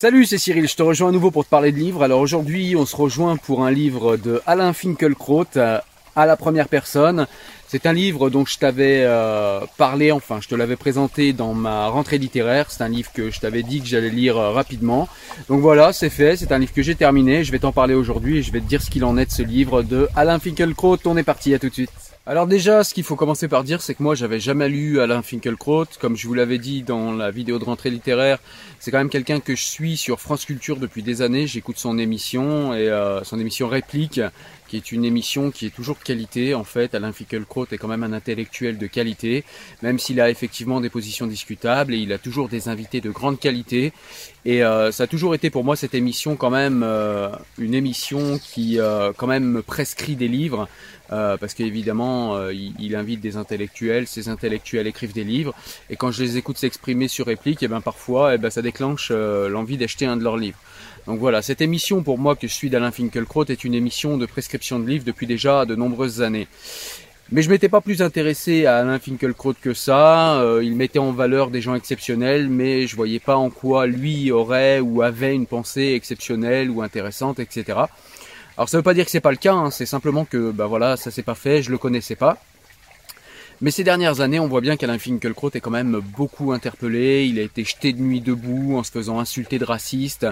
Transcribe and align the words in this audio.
Salut, 0.00 0.26
c'est 0.26 0.38
Cyril, 0.38 0.68
je 0.68 0.76
te 0.76 0.82
rejoins 0.84 1.08
à 1.08 1.12
nouveau 1.12 1.32
pour 1.32 1.44
te 1.44 1.50
parler 1.50 1.72
de 1.72 1.76
livres. 1.76 2.04
Alors 2.04 2.20
aujourd'hui, 2.20 2.76
on 2.76 2.86
se 2.86 2.94
rejoint 2.94 3.36
pour 3.36 3.64
un 3.64 3.72
livre 3.72 4.16
de 4.16 4.40
Alain 4.46 4.72
Finkielkraut 4.72 5.44
euh, 5.56 5.80
à 6.14 6.24
la 6.24 6.36
première 6.36 6.68
personne. 6.68 7.26
C'est 7.66 7.84
un 7.84 7.92
livre 7.92 8.30
dont 8.30 8.46
je 8.46 8.58
t'avais 8.58 9.02
euh, 9.02 9.58
parlé, 9.76 10.12
enfin 10.12 10.38
je 10.40 10.46
te 10.46 10.54
l'avais 10.54 10.76
présenté 10.76 11.32
dans 11.32 11.52
ma 11.52 11.88
rentrée 11.88 12.18
littéraire. 12.18 12.70
C'est 12.70 12.84
un 12.84 12.88
livre 12.88 13.10
que 13.12 13.32
je 13.32 13.40
t'avais 13.40 13.64
dit 13.64 13.80
que 13.80 13.88
j'allais 13.88 14.10
lire 14.10 14.38
euh, 14.38 14.52
rapidement. 14.52 15.08
Donc 15.48 15.62
voilà, 15.62 15.92
c'est 15.92 16.10
fait, 16.10 16.36
c'est 16.36 16.52
un 16.52 16.60
livre 16.60 16.72
que 16.72 16.82
j'ai 16.82 16.94
terminé. 16.94 17.42
Je 17.42 17.50
vais 17.50 17.58
t'en 17.58 17.72
parler 17.72 17.94
aujourd'hui 17.94 18.38
et 18.38 18.42
je 18.42 18.52
vais 18.52 18.60
te 18.60 18.68
dire 18.68 18.80
ce 18.80 18.90
qu'il 18.90 19.04
en 19.04 19.18
est 19.18 19.26
de 19.26 19.32
ce 19.32 19.42
livre 19.42 19.82
de 19.82 20.08
Alain 20.14 20.38
Finkielkraut. 20.38 20.98
On 21.06 21.16
est 21.16 21.24
parti, 21.24 21.54
à 21.54 21.58
tout 21.58 21.70
de 21.70 21.74
suite. 21.74 22.07
Alors 22.30 22.46
déjà, 22.46 22.84
ce 22.84 22.92
qu'il 22.92 23.04
faut 23.04 23.16
commencer 23.16 23.48
par 23.48 23.64
dire, 23.64 23.80
c'est 23.80 23.94
que 23.94 24.02
moi, 24.02 24.14
j'avais 24.14 24.38
jamais 24.38 24.68
lu 24.68 25.00
Alain 25.00 25.22
Finkielkraut. 25.22 25.86
Comme 25.98 26.14
je 26.14 26.26
vous 26.26 26.34
l'avais 26.34 26.58
dit 26.58 26.82
dans 26.82 27.10
la 27.10 27.30
vidéo 27.30 27.58
de 27.58 27.64
rentrée 27.64 27.88
littéraire, 27.88 28.38
c'est 28.80 28.90
quand 28.90 28.98
même 28.98 29.08
quelqu'un 29.08 29.40
que 29.40 29.56
je 29.56 29.64
suis 29.64 29.96
sur 29.96 30.20
France 30.20 30.44
Culture 30.44 30.76
depuis 30.76 31.02
des 31.02 31.22
années. 31.22 31.46
J'écoute 31.46 31.78
son 31.78 31.96
émission 31.96 32.74
et 32.74 32.86
euh, 32.90 33.24
son 33.24 33.40
émission 33.40 33.66
Réplique, 33.66 34.20
qui 34.68 34.76
est 34.76 34.92
une 34.92 35.04
émission 35.04 35.50
qui 35.50 35.66
est 35.66 35.70
toujours 35.70 35.96
de 35.96 36.04
qualité. 36.04 36.54
En 36.54 36.64
fait, 36.64 36.94
Alain 36.94 37.12
Finkielkraut 37.12 37.66
est 37.72 37.78
quand 37.78 37.88
même 37.88 38.04
un 38.04 38.12
intellectuel 38.12 38.78
de 38.78 38.86
qualité, 38.86 39.44
même 39.82 39.98
s'il 39.98 40.20
a 40.20 40.30
effectivement 40.30 40.80
des 40.80 40.90
positions 40.90 41.26
discutables 41.26 41.94
et 41.94 41.98
il 41.98 42.12
a 42.12 42.18
toujours 42.18 42.48
des 42.48 42.68
invités 42.68 43.00
de 43.00 43.10
grande 43.10 43.40
qualité. 43.40 43.92
Et 44.44 44.62
euh, 44.62 44.92
ça 44.92 45.04
a 45.04 45.06
toujours 45.06 45.34
été 45.34 45.50
pour 45.50 45.64
moi 45.64 45.74
cette 45.74 45.94
émission 45.94 46.36
quand 46.36 46.50
même 46.50 46.82
euh, 46.84 47.30
une 47.58 47.74
émission 47.74 48.38
qui 48.38 48.78
quand 49.16 49.26
même 49.26 49.44
me 49.44 49.62
prescrit 49.62 50.16
des 50.16 50.28
livres. 50.28 50.68
Euh, 51.10 51.36
parce 51.38 51.54
qu'évidemment, 51.54 52.36
euh, 52.36 52.52
il, 52.52 52.94
invite 52.94 53.20
des 53.20 53.36
intellectuels, 53.36 54.06
ces 54.06 54.28
intellectuels 54.28 54.86
écrivent 54.86 55.14
des 55.14 55.24
livres, 55.24 55.54
et 55.88 55.96
quand 55.96 56.10
je 56.10 56.22
les 56.22 56.36
écoute 56.36 56.58
s'exprimer 56.58 57.08
sur 57.08 57.26
réplique, 57.26 57.62
et 57.62 57.66
eh 57.66 57.68
ben 57.68 57.80
parfois, 57.80 58.34
eh 58.34 58.38
ben 58.38 58.50
ça 58.50 58.60
déclenche 58.60 59.08
euh, 59.10 59.48
l'envie 59.48 59.78
d'acheter 59.78 60.04
un 60.04 60.16
de 60.16 60.24
leurs 60.24 60.36
livres. 60.36 60.58
Donc 61.08 61.20
voilà, 61.20 61.40
cette 61.40 61.62
émission 61.62 62.02
pour 62.02 62.18
moi 62.18 62.36
que 62.36 62.46
je 62.46 62.52
suis 62.52 62.68
d'Alain 62.68 62.90
Finkielkraut 62.90 63.46
est 63.46 63.64
une 63.64 63.72
émission 63.72 64.18
de 64.18 64.26
prescription 64.26 64.78
de 64.78 64.86
livres 64.86 65.06
depuis 65.06 65.26
déjà 65.26 65.64
de 65.64 65.74
nombreuses 65.74 66.20
années. 66.20 66.48
Mais 67.32 67.40
je 67.40 67.48
m'étais 67.48 67.70
pas 67.70 67.80
plus 67.80 68.02
intéressé 68.02 68.66
à 68.66 68.76
Alain 68.76 68.98
Finkielkraut 68.98 69.54
que 69.58 69.72
ça. 69.72 70.38
il 70.62 70.76
mettait 70.76 70.98
en 70.98 71.12
valeur 71.12 71.48
des 71.48 71.62
gens 71.62 71.74
exceptionnels, 71.74 72.50
mais 72.50 72.86
je 72.86 72.94
voyais 72.94 73.20
pas 73.20 73.36
en 73.36 73.48
quoi 73.48 73.86
lui 73.86 74.30
aurait 74.30 74.80
ou 74.80 75.00
avait 75.00 75.34
une 75.34 75.46
pensée 75.46 75.94
exceptionnelle 75.94 76.68
ou 76.68 76.82
intéressante, 76.82 77.38
etc. 77.38 77.64
Alors 78.58 78.68
ça 78.68 78.76
veut 78.76 78.82
pas 78.82 78.92
dire 78.92 79.06
que 79.06 79.10
c'est 79.10 79.20
pas 79.20 79.30
le 79.30 79.38
cas, 79.38 79.54
hein, 79.54 79.70
c'est 79.70 79.86
simplement 79.86 80.26
que 80.26 80.50
bah 80.50 80.66
voilà, 80.66 80.98
ça 80.98 81.10
s'est 81.10 81.22
pas 81.22 81.34
fait, 81.34 81.62
je 81.62 81.70
le 81.70 81.78
connaissais 81.78 82.16
pas. 82.16 82.36
Mais 83.60 83.72
ces 83.72 83.82
dernières 83.82 84.20
années, 84.20 84.38
on 84.38 84.46
voit 84.46 84.60
bien 84.60 84.76
qu'Alain 84.76 84.98
Finkielkraut 84.98 85.50
est 85.52 85.60
quand 85.60 85.72
même 85.72 86.00
beaucoup 86.16 86.52
interpellé. 86.52 87.26
Il 87.26 87.40
a 87.40 87.42
été 87.42 87.64
jeté 87.64 87.92
de 87.92 88.00
nuit 88.00 88.20
debout 88.20 88.76
en 88.78 88.84
se 88.84 88.92
faisant 88.92 89.18
insulter 89.18 89.58
de 89.58 89.64
raciste. 89.64 90.28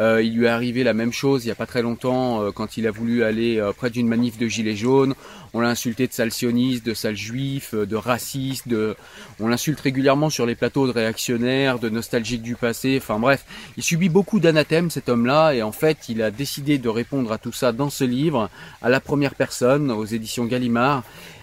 Euh, 0.00 0.22
il 0.22 0.34
lui 0.34 0.46
est 0.46 0.48
arrivé 0.48 0.82
la 0.82 0.94
même 0.94 1.12
chose 1.12 1.44
il 1.44 1.48
n'y 1.48 1.52
a 1.52 1.56
pas 1.56 1.66
très 1.66 1.82
longtemps 1.82 2.40
euh, 2.40 2.52
quand 2.52 2.78
il 2.78 2.86
a 2.86 2.90
voulu 2.90 3.22
aller 3.22 3.58
euh, 3.58 3.72
près 3.72 3.90
d'une 3.90 4.08
manif 4.08 4.38
de 4.38 4.48
gilets 4.48 4.76
jaunes. 4.76 5.14
On 5.52 5.60
l'a 5.60 5.68
insulté 5.68 6.06
de 6.06 6.12
sale 6.12 6.30
sioniste, 6.30 6.86
de 6.86 6.94
sale 6.94 7.16
juif, 7.16 7.74
de 7.74 7.96
raciste. 7.96 8.66
De... 8.66 8.96
On 9.40 9.48
l'insulte 9.48 9.80
régulièrement 9.80 10.30
sur 10.30 10.46
les 10.46 10.54
plateaux 10.54 10.86
de 10.86 10.92
réactionnaires, 10.92 11.80
de 11.80 11.90
nostalgiques 11.90 12.40
du 12.40 12.54
passé. 12.54 12.98
Enfin 13.02 13.18
bref, 13.18 13.44
il 13.76 13.82
subit 13.82 14.08
beaucoup 14.08 14.40
d'anathèmes 14.40 14.88
cet 14.88 15.10
homme-là 15.10 15.52
et 15.52 15.62
en 15.62 15.72
fait, 15.72 16.08
il 16.08 16.22
a 16.22 16.30
décidé 16.30 16.78
de 16.78 16.88
répondre 16.88 17.30
à 17.30 17.36
tout 17.36 17.52
ça 17.52 17.72
dans 17.72 17.90
ce 17.90 18.04
livre, 18.04 18.48
à 18.80 18.88
la 18.88 19.00
première 19.00 19.34
personne, 19.34 19.90
aux 19.90 20.06
éditions 20.06 20.46
Gallimard. 20.46 21.02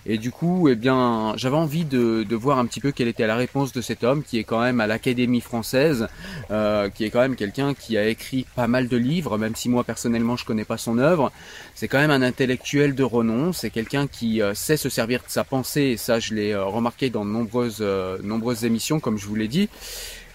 Et 0.09 0.17
du 0.17 0.31
coup, 0.31 0.69
eh 0.69 0.75
bien, 0.75 1.33
j'avais 1.35 1.57
envie 1.57 1.83
de, 1.83 2.23
de, 2.23 2.35
voir 2.35 2.59
un 2.59 2.65
petit 2.65 2.79
peu 2.79 2.93
quelle 2.93 3.09
était 3.09 3.27
la 3.27 3.35
réponse 3.35 3.73
de 3.73 3.81
cet 3.81 4.05
homme 4.05 4.23
qui 4.23 4.39
est 4.39 4.45
quand 4.45 4.61
même 4.61 4.79
à 4.79 4.87
l'Académie 4.87 5.41
française, 5.41 6.07
euh, 6.49 6.89
qui 6.89 7.03
est 7.03 7.09
quand 7.09 7.19
même 7.19 7.35
quelqu'un 7.35 7.73
qui 7.73 7.97
a 7.97 8.07
écrit 8.07 8.45
pas 8.55 8.67
mal 8.67 8.87
de 8.87 8.95
livres, 8.95 9.37
même 9.37 9.55
si 9.55 9.67
moi 9.67 9.83
personnellement 9.83 10.37
je 10.37 10.45
connais 10.45 10.63
pas 10.63 10.77
son 10.77 10.97
œuvre. 10.97 11.31
C'est 11.75 11.89
quand 11.89 11.99
même 11.99 12.09
un 12.09 12.21
intellectuel 12.21 12.95
de 12.95 13.03
renom. 13.03 13.51
C'est 13.51 13.69
quelqu'un 13.69 14.07
qui 14.07 14.41
euh, 14.41 14.53
sait 14.53 14.77
se 14.77 14.89
servir 14.89 15.19
de 15.19 15.29
sa 15.29 15.43
pensée. 15.43 15.81
Et 15.81 15.97
ça, 15.97 16.19
je 16.19 16.33
l'ai 16.33 16.53
euh, 16.53 16.65
remarqué 16.65 17.09
dans 17.09 17.25
de 17.25 17.29
nombreuses, 17.29 17.79
euh, 17.81 18.17
nombreuses 18.23 18.65
émissions, 18.65 18.99
comme 18.99 19.17
je 19.17 19.27
vous 19.27 19.35
l'ai 19.35 19.47
dit. 19.47 19.69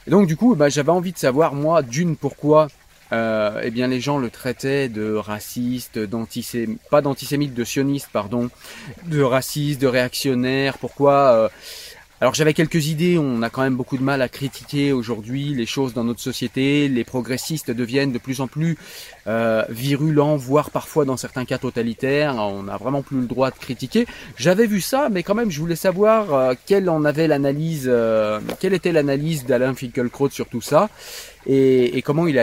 Et 0.06 0.10
donc 0.10 0.26
du 0.26 0.36
coup, 0.36 0.54
bah, 0.54 0.68
j'avais 0.68 0.90
envie 0.90 1.12
de 1.12 1.18
savoir 1.18 1.54
moi 1.54 1.82
d'une 1.82 2.16
pourquoi 2.16 2.68
euh, 3.12 3.60
eh 3.62 3.70
bien 3.70 3.86
les 3.86 4.00
gens 4.00 4.18
le 4.18 4.30
traitaient 4.30 4.88
de 4.88 5.12
raciste, 5.14 5.98
d'antisémite, 5.98 6.80
pas 6.90 7.02
d'antisémite, 7.02 7.54
de 7.54 7.64
sioniste, 7.64 8.08
pardon, 8.12 8.50
de 9.06 9.22
raciste, 9.22 9.80
de 9.80 9.86
réactionnaire. 9.86 10.78
Pourquoi 10.78 11.12
euh, 11.32 11.48
alors 12.22 12.34
j'avais 12.34 12.54
quelques 12.54 12.86
idées, 12.86 13.18
on 13.18 13.42
a 13.42 13.50
quand 13.50 13.62
même 13.62 13.74
beaucoup 13.74 13.98
de 13.98 14.02
mal 14.04 14.22
à 14.22 14.28
critiquer 14.28 14.92
aujourd'hui 14.92 15.54
les 15.54 15.66
choses 15.66 15.92
dans 15.92 16.04
notre 16.04 16.20
société, 16.20 16.86
les 16.86 17.02
progressistes 17.02 17.72
deviennent 17.72 18.12
de 18.12 18.18
plus 18.18 18.40
en 18.40 18.46
plus 18.46 18.78
euh, 19.26 19.64
virulents, 19.68 20.36
voire 20.36 20.70
parfois 20.70 21.04
dans 21.04 21.16
certains 21.16 21.44
cas 21.44 21.58
totalitaires, 21.58 22.36
on 22.36 22.62
n'a 22.62 22.76
vraiment 22.76 23.02
plus 23.02 23.22
le 23.22 23.26
droit 23.26 23.50
de 23.50 23.56
critiquer. 23.56 24.06
J'avais 24.36 24.66
vu 24.68 24.80
ça, 24.80 25.08
mais 25.10 25.24
quand 25.24 25.34
même 25.34 25.50
je 25.50 25.58
voulais 25.58 25.74
savoir 25.74 26.32
euh, 26.32 26.54
quelle 26.64 26.88
en 26.88 27.04
avait 27.04 27.26
l'analyse, 27.26 27.86
euh, 27.88 28.38
quelle 28.60 28.74
était 28.74 28.92
l'analyse 28.92 29.44
d'Alain 29.44 29.74
Finkielkraut 29.74 30.30
sur 30.30 30.46
tout 30.46 30.60
ça. 30.60 30.90
Et, 31.46 32.02
comment 32.02 32.26
il, 32.26 32.38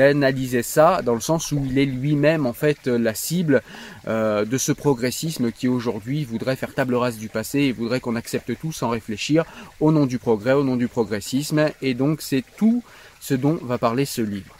analysait 0.00 0.62
ça 0.62 1.00
dans 1.02 1.14
le 1.14 1.20
sens 1.20 1.52
où 1.52 1.62
il 1.64 1.78
est 1.78 1.86
lui-même 1.86 2.46
en 2.46 2.52
fait 2.52 2.86
la 2.86 3.14
cible 3.14 3.62
euh, 4.06 4.44
de 4.44 4.58
ce 4.58 4.72
progressisme 4.72 5.52
qui 5.52 5.68
aujourd'hui 5.68 6.24
voudrait 6.24 6.56
faire 6.56 6.74
table 6.74 6.94
rase 6.94 7.16
du 7.16 7.28
passé 7.28 7.60
et 7.60 7.72
voudrait 7.72 8.00
qu'on 8.00 8.16
accepte 8.16 8.58
tout 8.58 8.72
sans 8.72 8.90
réfléchir 8.90 9.44
au 9.80 9.90
nom 9.92 10.06
du 10.06 10.18
progrès, 10.18 10.52
au 10.52 10.64
nom 10.64 10.76
du 10.76 10.88
progressisme. 10.88 11.70
Et 11.80 11.94
donc 11.94 12.20
c'est 12.20 12.44
tout 12.56 12.82
ce 13.20 13.34
dont 13.34 13.58
va 13.62 13.78
parler 13.78 14.04
ce 14.04 14.20
livre. 14.22 14.54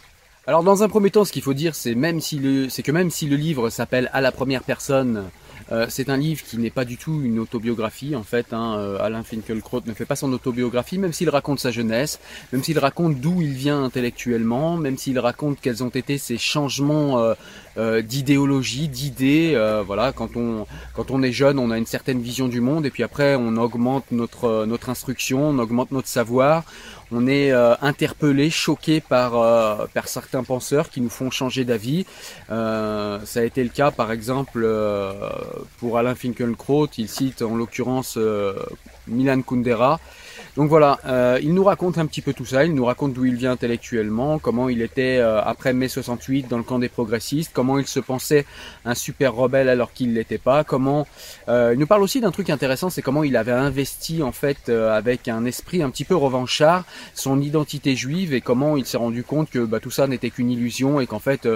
Alors 0.45 0.63
dans 0.63 0.83
un 0.83 0.89
premier 0.89 1.09
temps, 1.09 1.23
ce 1.23 1.31
qu'il 1.31 1.41
faut 1.41 1.53
dire, 1.53 1.73
c'est 1.73 1.95
même 1.95 2.19
si 2.19 2.37
le, 2.37 2.67
c'est 2.69 2.83
que 2.83 2.91
même 2.91 3.09
si 3.09 3.27
le 3.27 3.37
livre 3.37 3.69
s'appelle 3.69 4.09
à 4.11 4.21
la 4.21 4.31
première 4.31 4.63
personne 4.63 5.23
euh, 5.73 5.87
c'est 5.89 6.09
un 6.09 6.17
livre 6.17 6.43
qui 6.43 6.57
n'est 6.57 6.69
pas 6.69 6.85
du 6.85 6.97
tout 6.97 7.21
une 7.23 7.39
autobiographie 7.39 8.15
en 8.15 8.23
fait. 8.23 8.53
Hein. 8.53 8.75
Euh, 8.77 8.97
Alain 9.01 9.23
Finkielkraut 9.23 9.81
ne 9.85 9.93
fait 9.93 10.05
pas 10.05 10.15
son 10.15 10.31
autobiographie, 10.31 10.99
même 10.99 11.13
s'il 11.13 11.29
raconte 11.29 11.59
sa 11.59 11.71
jeunesse, 11.71 12.19
même 12.51 12.63
s'il 12.63 12.77
raconte 12.77 13.19
d'où 13.19 13.41
il 13.41 13.53
vient 13.53 13.83
intellectuellement, 13.83 14.77
même 14.77 14.97
s'il 14.97 15.17
raconte 15.17 15.59
quels 15.59 15.83
ont 15.83 15.89
été 15.89 16.19
ses 16.19 16.37
changements 16.37 17.33
euh, 17.77 18.01
d'idéologie, 18.03 18.87
d'idées. 18.87 19.59
voilà, 19.85 20.11
quand 20.11 20.37
on 20.37 21.23
est 21.23 21.31
jeune, 21.31 21.57
on 21.57 21.71
a 21.71 21.77
une 21.77 21.87
certaine 21.87 22.21
vision 22.21 22.47
du 22.47 22.61
monde, 22.61 22.85
et 22.85 22.91
puis 22.91 23.01
après 23.01 23.35
on 23.35 23.57
augmente 23.57 24.05
notre 24.11 24.89
instruction, 24.89 25.49
on 25.49 25.57
augmente 25.57 25.91
notre 25.91 26.07
savoir 26.07 26.63
on 27.13 27.27
est 27.27 27.51
euh, 27.51 27.75
interpellé, 27.81 28.49
choqué 28.49 28.99
par, 28.99 29.37
euh, 29.37 29.85
par 29.93 30.07
certains 30.07 30.43
penseurs 30.43 30.89
qui 30.89 30.99
nous 30.99 31.09
font 31.09 31.29
changer 31.29 31.63
d'avis. 31.63 32.05
Euh, 32.49 33.19
ça 33.25 33.41
a 33.41 33.43
été 33.43 33.63
le 33.63 33.69
cas 33.69 33.91
par 33.91 34.11
exemple 34.11 34.67
pour 35.77 35.97
Alain 35.97 36.15
Finkielkraut, 36.15 36.87
il 36.97 37.07
cite 37.07 37.41
en 37.41 37.55
l'occurrence 37.55 38.17
Milan 39.07 39.41
Kundera, 39.41 39.99
donc 40.55 40.69
voilà, 40.69 40.99
euh, 41.05 41.39
il 41.41 41.55
nous 41.55 41.63
raconte 41.63 41.97
un 41.97 42.05
petit 42.05 42.21
peu 42.21 42.31
tout 42.31 42.45
ça, 42.45 42.63
il 42.63 42.75
nous 42.75 42.85
raconte 42.85 43.13
d'où 43.13 43.25
il 43.25 43.35
vient 43.35 43.51
intellectuellement, 43.51 44.37
comment 44.37 44.69
il 44.69 44.83
était 44.83 45.17
euh, 45.17 45.41
après 45.41 45.73
mai 45.73 45.87
68 45.87 46.47
dans 46.47 46.57
le 46.57 46.63
camp 46.63 46.77
des 46.77 46.89
progressistes, 46.89 47.49
comment 47.51 47.79
il 47.79 47.87
se 47.87 47.99
pensait 47.99 48.45
un 48.85 48.93
super 48.93 49.33
rebelle 49.33 49.67
alors 49.67 49.93
qu'il 49.93 50.13
l'était 50.13 50.37
pas, 50.37 50.63
comment 50.63 51.07
euh, 51.49 51.71
il 51.73 51.79
nous 51.79 51.87
parle 51.87 52.03
aussi 52.03 52.21
d'un 52.21 52.29
truc 52.29 52.51
intéressant, 52.51 52.91
c'est 52.91 53.01
comment 53.01 53.23
il 53.23 53.35
avait 53.35 53.51
investi 53.51 54.21
en 54.21 54.31
fait 54.31 54.69
avec 54.69 55.27
un 55.27 55.43
esprit 55.45 55.81
un 55.81 55.89
petit 55.89 56.05
peu 56.05 56.15
revanchard 56.15 56.85
son 57.15 57.41
identité 57.41 57.95
juive 57.95 58.35
et 58.35 58.41
comment 58.41 58.77
il 58.77 58.85
s'est 58.85 58.97
rendu 58.97 59.23
compte 59.23 59.49
que 59.49 59.65
bah, 59.65 59.79
tout 59.79 59.91
ça 59.91 60.05
n'était 60.05 60.29
qu'une 60.29 60.51
illusion 60.51 60.99
et 60.99 61.07
qu'en 61.07 61.19
fait 61.19 61.47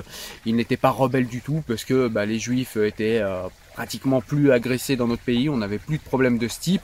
il 0.48 0.56
n'était 0.56 0.78
pas 0.78 0.90
rebelle 0.90 1.28
du 1.28 1.42
tout 1.42 1.64
parce 1.68 1.86
que 1.86 2.08
bah, 2.08 2.26
les 2.26 2.40
juifs 2.40 2.78
étaient 2.78 3.22
pratiquement 3.78 4.22
plus 4.22 4.52
agressés 4.52 4.96
dans 4.96 5.06
notre 5.06 5.22
pays, 5.22 5.50
on 5.50 5.58
n'avait 5.58 5.78
plus 5.78 6.00
de 6.00 6.04
problèmes 6.04 6.40
de 6.40 6.48
ce 6.48 6.60
type. 6.60 6.82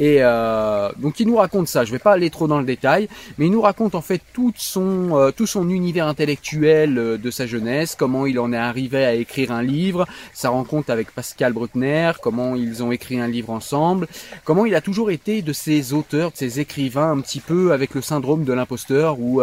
Et 0.00 0.16
euh, 0.20 0.88
donc 0.98 1.20
il 1.20 1.26
nous 1.26 1.36
raconte 1.36 1.68
ça. 1.68 1.84
Je 1.84 1.92
vais 1.92 1.98
pas 1.98 2.12
aller 2.12 2.30
trop 2.30 2.48
dans 2.48 2.58
le 2.58 2.64
détail, 2.64 3.06
mais 3.36 3.46
il 3.46 3.52
nous 3.52 3.60
raconte 3.60 3.94
en 3.94 4.00
fait 4.00 4.22
tout 4.32 4.52
son 4.56 5.10
euh, 5.14 5.30
tout 5.30 5.46
son 5.46 5.68
univers 5.68 6.06
intellectuel 6.06 6.98
euh, 6.98 7.18
de 7.18 7.30
sa 7.30 7.46
jeunesse, 7.46 7.96
comment 7.98 8.24
il 8.24 8.38
en 8.40 8.50
est 8.54 8.56
arrivé 8.56 9.04
à 9.04 9.12
écrire 9.12 9.52
un 9.52 9.62
livre, 9.62 10.06
sa 10.32 10.48
rencontre 10.48 10.90
avec 10.90 11.10
Pascal 11.10 11.52
Bruckner, 11.52 12.12
comment 12.22 12.56
ils 12.56 12.82
ont 12.82 12.90
écrit 12.92 13.20
un 13.20 13.28
livre 13.28 13.50
ensemble, 13.50 14.08
comment 14.44 14.64
il 14.64 14.74
a 14.74 14.80
toujours 14.80 15.10
été 15.10 15.42
de 15.42 15.52
ces 15.52 15.92
auteurs, 15.92 16.30
de 16.30 16.36
ces 16.38 16.60
écrivains 16.60 17.12
un 17.12 17.20
petit 17.20 17.40
peu 17.40 17.72
avec 17.72 17.94
le 17.94 18.00
syndrome 18.00 18.44
de 18.44 18.54
l'imposteur 18.54 19.20
où 19.20 19.42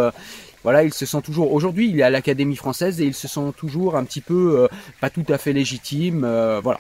voilà, 0.64 0.84
il 0.84 0.94
se 0.94 1.06
sent 1.06 1.22
toujours. 1.22 1.54
Aujourd'hui, 1.54 1.90
il 1.90 2.00
est 2.00 2.04
à 2.04 2.10
l'Académie 2.10 2.56
française 2.56 3.00
et 3.00 3.06
il 3.06 3.14
se 3.14 3.28
sent 3.28 3.54
toujours 3.56 3.96
un 3.96 4.04
petit 4.04 4.22
peu 4.22 4.68
pas 5.00 5.10
tout 5.10 5.26
à 5.30 5.38
fait 5.38 5.54
légitime. 5.54 6.22
voilà. 6.64 6.80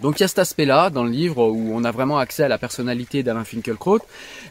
Donc 0.00 0.18
il 0.18 0.22
y 0.22 0.24
a 0.24 0.28
cet 0.28 0.40
aspect-là 0.40 0.90
dans 0.90 1.04
le 1.04 1.10
livre 1.10 1.46
où 1.46 1.70
on 1.72 1.84
a 1.84 1.92
vraiment 1.92 2.18
accès 2.18 2.42
à 2.42 2.48
la 2.48 2.58
personnalité 2.58 3.22
d'Alain 3.22 3.44
Finkielkraut, 3.44 4.00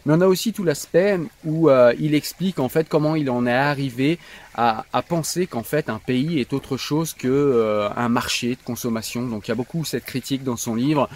mais 0.06 0.14
on 0.14 0.22
a 0.22 0.28
aussi 0.28 0.54
tout 0.54 0.64
l'aspect 0.64 1.20
où 1.44 1.70
euh, 1.70 1.94
il 2.00 2.16
explique 2.16 2.60
en 2.60 2.70
fait 2.70 2.88
comment 2.88 3.16
il 3.16 3.30
en 3.30 3.46
est 3.46 3.52
arrivé 3.52 4.20
à, 4.56 4.86
penser 5.08 5.48
qu'en 5.48 5.64
fait 5.64 5.90
un 5.90 5.98
pays 5.98 6.40
est 6.40 6.54
autre 6.54 6.78
chose 6.78 7.14
que 7.14 7.28
euh, 7.28 7.90
un 7.96 8.08
marché 8.08 8.52
de 8.52 8.64
consommation. 8.64 9.28
Donc 9.28 9.48
il 9.48 9.52
y 9.52 9.52
a 9.52 9.56
beaucoup 9.56 9.84
cette 9.84 10.06
critique 10.06 10.44
dans 10.44 10.58
son 10.58 10.76
livre 10.76 11.10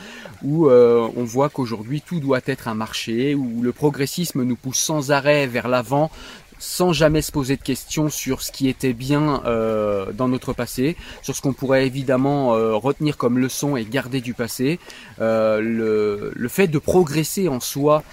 où 0.44 0.68
euh, 0.68 1.08
on 1.16 1.24
voit 1.24 1.50
qu'aujourd'hui 1.50 2.02
tout 2.02 2.20
doit 2.20 2.42
être 2.46 2.68
un 2.68 2.74
marché, 2.74 3.36
où 3.36 3.62
le 3.62 3.72
progressisme 3.72 4.44
nous 4.44 4.56
pousse 4.56 4.80
sans 4.80 5.12
arrêt 5.12 5.48
vers 5.48 5.68
l'avant 5.68 6.12
sans 6.60 6.94
jamais 6.94 7.22
se 7.22 7.32
poser 7.32 7.56
de 7.56 7.62
questions 7.62 8.10
sur 8.10 8.42
ce 8.42 8.52
qui 8.52 8.68
était 8.68 8.94
bien 8.94 9.44
euh, 9.46 10.12
dans 10.12 10.28
notre 10.28 10.54
passé, 10.54 10.98
sur 11.22 11.36
ce 11.36 11.42
qu'on 11.42 11.54
pourrait 11.54 11.86
évidemment 11.86 12.56
euh, 12.56 12.76
retenir 12.76 13.18
comme 13.18 13.38
leçon 13.38 13.76
et 13.76 13.86
garder 13.86 14.22
du 14.22 14.34
passé. 14.34 14.80
Euh, 15.20 15.60
le, 15.60 16.32
le, 16.36 16.48
fait 16.48 16.68
de 16.68 16.80
progresser 16.80 17.48
en 17.48 17.60
soi 17.60 18.04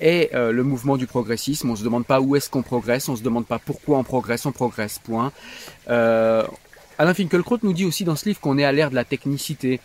est 0.00 0.30
le 0.34 0.62
mouvement 0.62 0.96
du 0.96 1.06
progressisme. 1.06 1.70
On 1.70 1.76
se 1.76 1.84
demande 1.84 2.04
pas 2.04 2.20
où 2.20 2.36
est-ce 2.36 2.50
qu'on 2.50 2.62
progresse, 2.62 3.08
on 3.08 3.16
se 3.16 3.22
demande 3.22 3.46
pas 3.46 3.58
pourquoi 3.58 3.98
on 3.98 4.04
progresse, 4.04 4.44
on 4.46 4.52
progresse. 4.52 4.98
Point. 4.98 5.32
Alain 6.98 7.12
Finkielkraut 7.12 7.58
nous 7.62 7.74
dit 7.74 7.84
aussi 7.84 8.04
dans 8.04 8.16
ce 8.16 8.26
livre 8.26 8.40
qu'on 8.40 8.56
est 8.56 8.64
à 8.64 8.72
l'ère 8.72 8.90
de 8.90 8.94
la 8.94 9.04
technicité. 9.04 9.80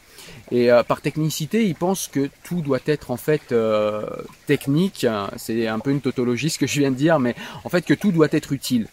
Et 0.49 0.71
euh, 0.71 0.83
par 0.83 1.01
technicité, 1.01 1.65
il 1.65 1.75
pense 1.75 2.07
que 2.07 2.29
tout 2.43 2.61
doit 2.61 2.79
être 2.85 3.11
en 3.11 3.17
fait 3.17 3.51
euh, 3.51 4.05
technique. 4.47 5.05
C'est 5.35 5.67
un 5.67 5.79
peu 5.79 5.91
une 5.91 6.01
tautologie 6.01 6.49
ce 6.49 6.57
que 6.57 6.67
je 6.67 6.79
viens 6.79 6.91
de 6.91 6.95
dire, 6.95 7.19
mais 7.19 7.35
en 7.65 7.69
fait 7.69 7.81
que 7.81 7.93
tout 7.93 8.11
doit 8.11 8.29
être 8.31 8.53
utile. 8.53 8.87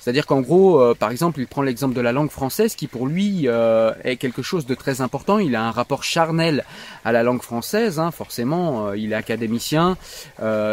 C'est-à-dire 0.00 0.26
qu'en 0.26 0.40
gros, 0.40 0.80
euh, 0.80 0.94
par 0.94 1.10
exemple, 1.10 1.40
il 1.40 1.46
prend 1.46 1.62
l'exemple 1.62 1.94
de 1.94 2.00
la 2.00 2.12
langue 2.12 2.30
française 2.30 2.74
qui 2.74 2.86
pour 2.86 3.06
lui 3.06 3.42
euh, 3.46 3.92
est 4.04 4.16
quelque 4.16 4.42
chose 4.42 4.66
de 4.66 4.74
très 4.74 5.00
important. 5.00 5.38
Il 5.38 5.56
a 5.56 5.64
un 5.64 5.70
rapport 5.70 6.04
charnel 6.04 6.64
à 7.04 7.12
la 7.12 7.22
langue 7.22 7.42
française, 7.42 7.98
hein, 7.98 8.10
forcément. 8.10 8.88
Euh, 8.88 8.96
il 8.96 9.12
est 9.12 9.16
académicien, 9.16 9.96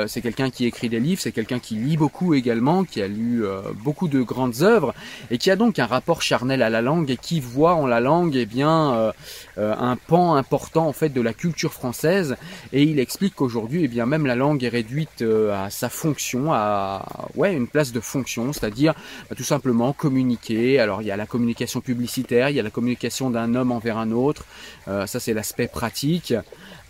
c'est 0.08 0.22
quelqu'un 0.22 0.50
qui 0.50 0.66
écrit 0.66 0.90
des 0.90 1.00
livres, 1.00 1.22
c'est 1.22 1.32
quelqu'un 1.32 1.60
qui 1.60 1.76
lit 1.76 1.98
beaucoup 1.98 2.34
également, 2.34 2.84
qui 2.84 3.02
a 3.02 3.08
lu 3.08 3.44
beaucoup 3.84 4.08
de 4.08 4.22
grandes 4.22 4.62
œuvres 4.62 4.94
et 5.30 5.38
qui 5.38 5.50
a 5.52 5.56
donc 5.56 5.80
un 5.80 5.86
rapport 5.86 6.22
charnel 6.22 6.62
à 6.62 6.70
la 6.70 6.82
langue 6.82 7.10
et 7.10 7.18
qui 7.18 7.40
voit 7.40 7.76
en 7.76 7.88
la 7.88 8.00
langue 8.00 8.36
eh 8.36 8.46
bien 8.46 9.14
un 9.58 9.96
pan 10.08 10.36
important 10.36 10.88
en 10.88 10.94
fait 10.94 11.10
de 11.10 11.22
la 11.22 11.34
culture 11.34 11.74
française. 11.74 12.36
Et 12.74 12.84
il 12.84 13.00
explique 13.00 13.36
qu'aujourd'hui, 13.36 13.84
eh 13.84 13.88
bien 13.88 14.06
même 14.06 14.26
la 14.26 14.36
langue 14.36 14.64
est 14.64 14.70
réduite 14.70 15.24
à 15.54 15.70
sa 15.70 15.90
fonction, 15.90 16.54
à 16.54 17.06
ouais 17.36 17.54
une 17.54 17.68
place 17.68 17.92
de 17.92 18.00
fonction, 18.00 18.54
c'est-à-dire 18.54 18.94
bah, 19.30 19.36
tout 19.36 19.44
simplement 19.44 19.94
communiquer. 19.94 20.80
Alors 20.80 21.02
il 21.02 21.08
y 21.08 21.12
a 21.12 21.18
la 21.18 21.26
communication 21.26 21.82
publicitaire, 21.82 22.50
il 22.50 22.56
y 22.56 22.60
a 22.60 22.64
la 22.64 22.70
communication 22.70 23.30
d'un 23.30 23.56
homme 23.56 23.72
envers 23.72 23.98
un 23.98 24.12
autre. 24.12 24.46
Euh, 24.88 25.06
ça 25.08 25.20
c'est 25.20 25.34
l'aspect 25.34 25.68
pratique. 25.68 26.34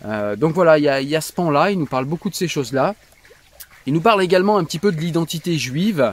Euh, 0.04 0.36
donc 0.36 0.54
voilà, 0.54 0.78
il 0.78 1.08
y 1.08 1.16
a, 1.16 1.20
ce 1.20 1.32
pan-là. 1.32 1.70
Il 1.70 1.78
nous 1.78 1.86
parle 1.86 2.04
beaucoup 2.04 2.30
de 2.30 2.34
ces 2.34 2.48
choses-là. 2.48 2.94
Il 3.86 3.92
nous 3.92 4.00
parle 4.00 4.22
également 4.22 4.58
un 4.58 4.64
petit 4.64 4.78
peu 4.78 4.92
de 4.92 5.00
l'identité 5.00 5.58
juive, 5.58 6.12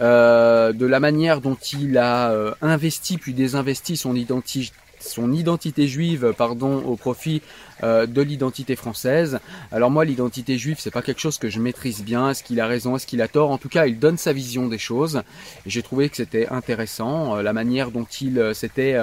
euh, 0.00 0.72
de 0.72 0.84
la 0.84 1.00
manière 1.00 1.40
dont 1.40 1.56
il 1.72 1.96
a 1.96 2.32
investi 2.60 3.16
puis 3.16 3.32
désinvesti 3.32 3.96
son 3.96 4.14
identité 4.14 4.72
son 4.98 5.32
identité 5.32 5.86
juive 5.86 6.34
pardon 6.36 6.82
au 6.84 6.96
profit 6.96 7.42
euh, 7.82 8.06
de 8.06 8.22
l'identité 8.22 8.74
française. 8.74 9.38
Alors 9.70 9.90
moi 9.90 10.04
l'identité 10.04 10.56
juive 10.56 10.76
c'est 10.78 10.90
pas 10.90 11.02
quelque 11.02 11.20
chose 11.20 11.36
que 11.36 11.50
je 11.50 11.60
maîtrise 11.60 12.02
bien, 12.02 12.30
est-ce 12.30 12.42
qu'il 12.42 12.60
a 12.60 12.66
raison, 12.66 12.96
est-ce 12.96 13.06
qu'il 13.06 13.20
a 13.20 13.28
tort? 13.28 13.50
En 13.50 13.58
tout 13.58 13.68
cas, 13.68 13.86
il 13.86 13.98
donne 13.98 14.16
sa 14.16 14.32
vision 14.32 14.66
des 14.66 14.78
choses. 14.78 15.22
J'ai 15.66 15.82
trouvé 15.82 16.08
que 16.08 16.16
c'était 16.16 16.48
intéressant 16.48 17.36
euh, 17.36 17.42
la 17.42 17.52
manière 17.52 17.90
dont 17.90 18.06
il 18.20 18.38
euh, 18.38 18.54
s'était 18.54 18.96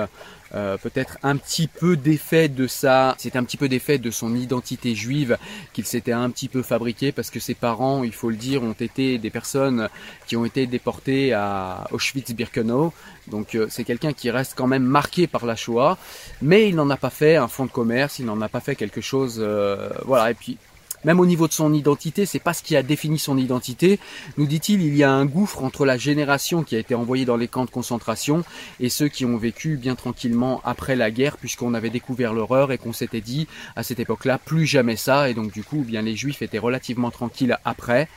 peut-être 0.83 1.17
un 1.23 1.35
petit 1.37 1.67
peu 1.67 1.97
d'effet 1.97 2.47
de 2.47 2.67
ça, 2.67 3.15
c'est 3.17 3.35
un 3.35 3.43
petit 3.43 3.57
peu 3.57 3.67
d'effet 3.67 3.97
de 3.97 4.11
son 4.11 4.35
identité 4.35 4.93
juive 4.93 5.39
qu'il 5.73 5.87
s'était 5.87 6.11
un 6.11 6.29
petit 6.29 6.47
peu 6.47 6.61
fabriqué 6.61 7.11
parce 7.11 7.31
que 7.31 7.39
ses 7.39 7.55
parents, 7.55 8.03
il 8.03 8.13
faut 8.13 8.29
le 8.29 8.35
dire, 8.35 8.61
ont 8.61 8.73
été 8.73 9.17
des 9.17 9.31
personnes 9.31 9.89
qui 10.27 10.35
ont 10.35 10.45
été 10.45 10.67
déportées 10.67 11.33
à 11.33 11.87
Auschwitz-Birkenau. 11.91 12.93
Donc 13.27 13.57
c'est 13.69 13.83
quelqu'un 13.83 14.13
qui 14.13 14.29
reste 14.29 14.53
quand 14.55 14.67
même 14.67 14.83
marqué 14.83 15.27
par 15.27 15.45
la 15.45 15.55
Shoah, 15.55 15.97
mais 16.41 16.67
il 16.69 16.75
n'en 16.75 16.89
a 16.89 16.97
pas 16.97 17.09
fait 17.09 17.35
un 17.35 17.47
fonds 17.47 17.65
de 17.65 17.71
commerce, 17.71 18.19
il 18.19 18.25
n'en 18.25 18.39
a 18.41 18.49
pas 18.49 18.59
fait 18.63 18.75
quelque 18.75 19.01
chose, 19.01 19.37
euh, 19.39 19.89
voilà. 20.05 20.31
Et 20.31 20.33
puis 20.33 20.57
même 21.03 21.19
au 21.19 21.25
niveau 21.25 21.47
de 21.47 21.53
son 21.53 21.73
identité, 21.73 22.25
c'est 22.25 22.39
pas 22.39 22.53
ce 22.53 22.63
qui 22.63 22.75
a 22.75 22.83
défini 22.83 23.19
son 23.19 23.37
identité. 23.37 23.99
Nous 24.37 24.45
dit-il, 24.45 24.81
il 24.81 24.95
y 24.95 25.03
a 25.03 25.11
un 25.11 25.25
gouffre 25.25 25.63
entre 25.63 25.85
la 25.85 25.97
génération 25.97 26.63
qui 26.63 26.75
a 26.75 26.79
été 26.79 26.95
envoyée 26.95 27.25
dans 27.25 27.37
les 27.37 27.47
camps 27.47 27.65
de 27.65 27.69
concentration 27.69 28.43
et 28.79 28.89
ceux 28.89 29.07
qui 29.07 29.25
ont 29.25 29.37
vécu 29.37 29.77
bien 29.77 29.95
tranquillement 29.95 30.61
après 30.63 30.95
la 30.95 31.11
guerre, 31.11 31.37
puisqu'on 31.37 31.73
avait 31.73 31.89
découvert 31.89 32.33
l'horreur 32.33 32.71
et 32.71 32.77
qu'on 32.77 32.93
s'était 32.93 33.21
dit 33.21 33.47
à 33.75 33.83
cette 33.83 33.99
époque-là 33.99 34.37
plus 34.37 34.65
jamais 34.65 34.95
ça. 34.95 35.29
Et 35.29 35.33
donc 35.33 35.51
du 35.51 35.63
coup, 35.63 35.79
eh 35.81 35.85
bien 35.85 36.01
les 36.01 36.15
Juifs 36.15 36.41
étaient 36.41 36.59
relativement 36.59 37.11
tranquilles 37.11 37.57
après. 37.65 38.07